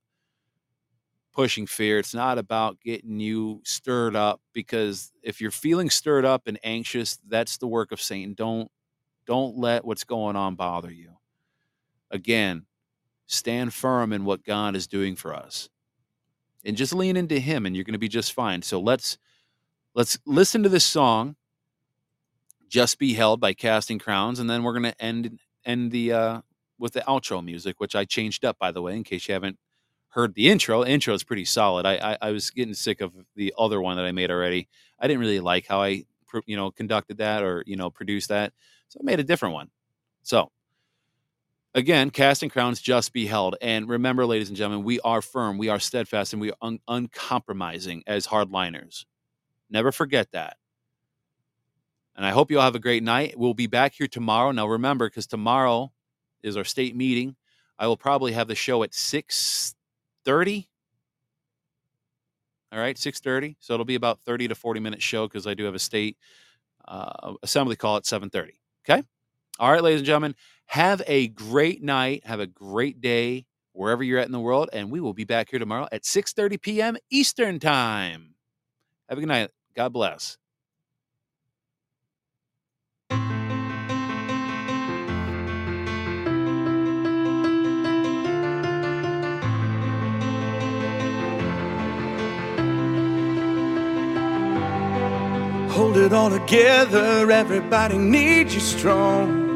[1.33, 1.99] pushing fear.
[1.99, 7.19] It's not about getting you stirred up because if you're feeling stirred up and anxious,
[7.29, 8.35] that's the work of Satan.
[8.35, 8.71] Don't
[9.27, 11.11] don't let what's going on bother you.
[12.11, 12.65] Again,
[13.27, 15.69] stand firm in what God is doing for us
[16.69, 18.61] and just lean into him and you're going to be just fine.
[18.63, 19.19] So let's
[19.95, 21.35] let's listen to this song
[22.69, 26.41] just be held by casting crowns and then we're going to end end the uh
[26.79, 29.59] with the outro music which I changed up by the way in case you haven't
[30.11, 30.85] heard the intro.
[30.85, 31.87] The intro is pretty solid.
[31.87, 34.69] I, I I was getting sick of the other one that I made already.
[35.01, 36.05] I didn't really like how I
[36.45, 38.53] you know conducted that or you know produced that.
[38.89, 39.71] So I made a different one.
[40.23, 40.53] So
[41.75, 43.57] Again, casting crowns just be held.
[43.61, 46.81] And remember, ladies and gentlemen, we are firm, we are steadfast, and we are un-
[46.89, 49.05] uncompromising as hardliners.
[49.71, 50.57] Never forget that.
[52.17, 53.39] And I hope you all have a great night.
[53.39, 54.51] We'll be back here tomorrow.
[54.51, 55.93] Now, remember, because tomorrow
[56.43, 57.37] is our state meeting,
[57.79, 60.67] I will probably have the show at 6.30.
[62.73, 63.57] All right, 6.30.
[63.61, 66.17] So it'll be about 30 to 40 minute show because I do have a state
[66.89, 68.51] uh, assembly call at 7.30.
[68.89, 69.03] Okay?
[69.61, 70.35] All right, ladies and gentlemen,
[70.69, 72.25] have a great night.
[72.27, 74.69] Have a great day wherever you're at in the world.
[74.73, 76.97] And we will be back here tomorrow at 6.30 p.m.
[77.11, 78.35] Eastern Time.
[79.09, 79.51] Have a good night.
[79.75, 80.37] God bless.
[95.71, 99.48] Hold it all together, everybody needs you strong.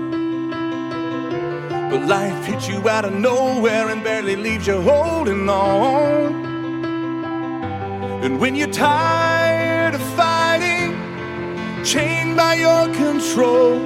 [1.93, 6.32] But life hits you out of nowhere and barely leaves you holding on.
[8.24, 10.97] And when you're tired of fighting,
[11.84, 13.78] chained by your control,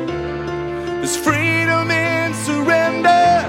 [1.01, 3.45] there's freedom in surrender.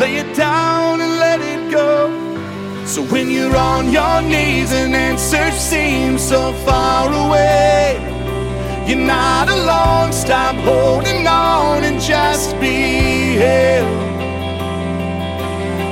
[0.00, 2.10] Lay it down and let it go.
[2.84, 8.00] So when you're on your knees and answers seem so far away,
[8.84, 10.12] you're not alone.
[10.12, 14.00] Stop holding on and just be held.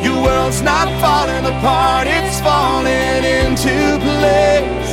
[0.05, 3.75] Your world's not falling apart, it's falling into
[4.07, 4.91] place.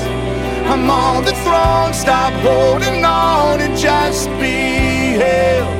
[0.71, 1.93] I'm on the throne.
[1.93, 5.75] Stop holding on and just be held.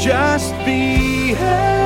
[0.00, 1.80] Just be held.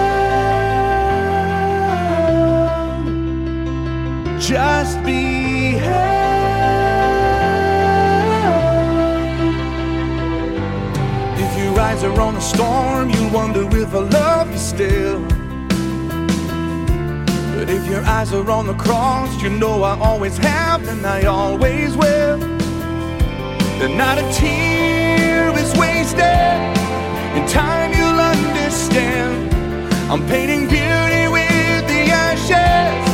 [4.40, 6.13] Just be held.
[11.94, 15.20] Eyes are on the storm, you wonder if I love you still.
[17.54, 21.22] But if your eyes are on the cross, you know I always have and I
[21.26, 22.42] always will.
[23.82, 26.58] And not a tear is wasted.
[27.36, 29.54] In time you'll understand.
[30.10, 33.04] I'm painting beauty with the ashes.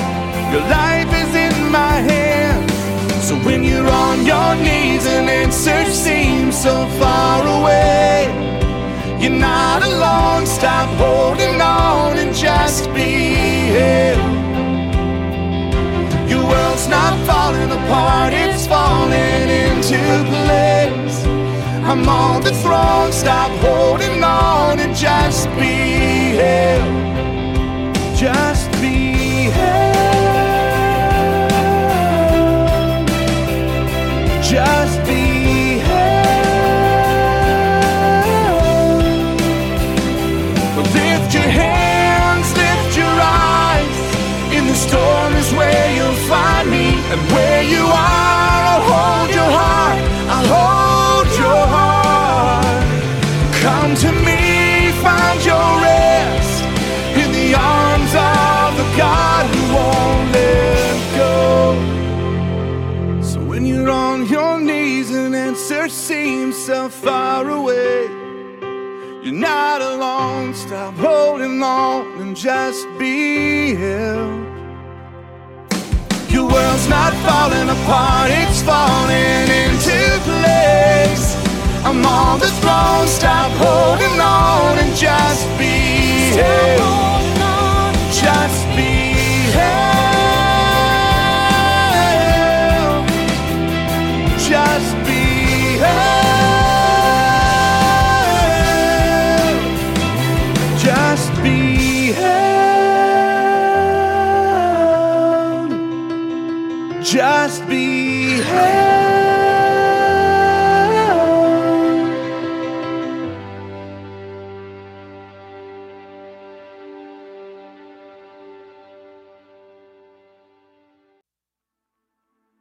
[0.52, 2.72] Your life is in my hands.
[3.28, 8.49] So when you're on your knees and answers seem so far away,
[9.20, 10.46] you're not alone.
[10.46, 13.10] Stop holding on and just be
[13.76, 14.40] held.
[16.30, 20.00] Your world's not falling apart, it's falling into
[20.32, 21.24] place.
[21.90, 27.10] I'm on the throne, stop holding on and just be held.
[28.16, 29.09] Just be
[47.70, 50.00] you are, I'll hold your heart.
[50.34, 52.82] I'll hold your heart.
[53.64, 54.40] Come to me,
[55.04, 56.62] find your rest
[57.22, 61.34] in the arms of the God who won't let go.
[63.22, 68.08] So when you're on your knees and answer seems so far away,
[69.22, 70.54] you're not alone.
[70.54, 74.39] Stop holding on and just be held.
[76.90, 79.98] Not falling apart, it's falling into
[80.28, 81.36] place.
[81.86, 87.10] I'm on the throne, stop holding on and just be held.
[88.12, 88.99] Just be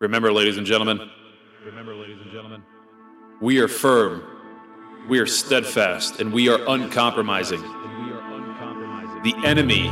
[0.09, 1.07] Remember, ladies and gentlemen.
[1.63, 2.63] Remember, ladies and gentlemen.
[3.41, 4.23] We are firm,
[5.07, 7.61] we are steadfast, and we are uncompromising.
[9.21, 9.85] The enemy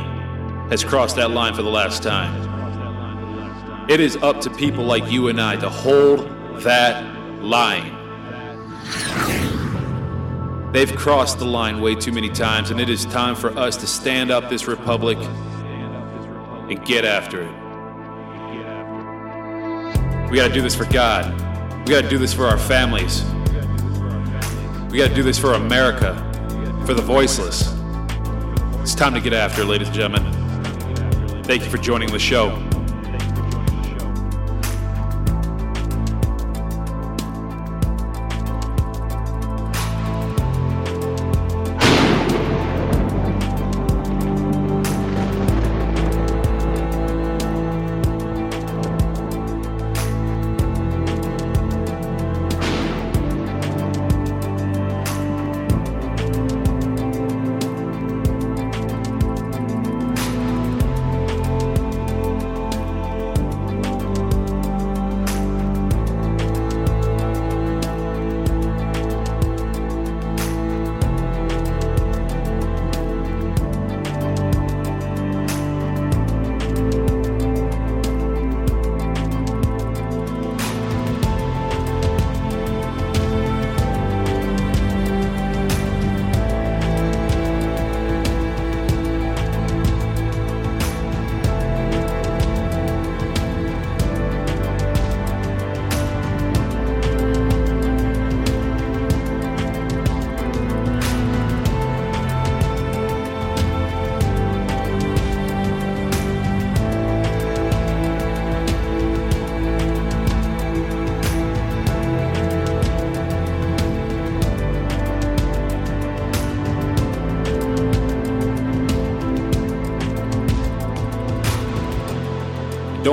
[0.70, 3.88] has crossed that line for the last time.
[3.88, 6.28] It is up to people like you and I to hold
[6.62, 7.04] that
[7.40, 7.94] line.
[10.72, 13.86] They've crossed the line way too many times, and it is time for us to
[13.86, 17.57] stand up this republic and get after it.
[20.30, 21.32] We got to do this for God.
[21.86, 23.24] We got to do this for our families.
[24.90, 26.14] We got to do this for America,
[26.84, 27.74] for the voiceless.
[28.82, 31.44] It's time to get after ladies and gentlemen.
[31.44, 32.67] Thank you for joining the show.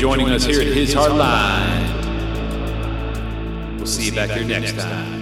[0.00, 1.86] Joining us here at His Hard Line.
[3.76, 5.19] We'll see you back here next time.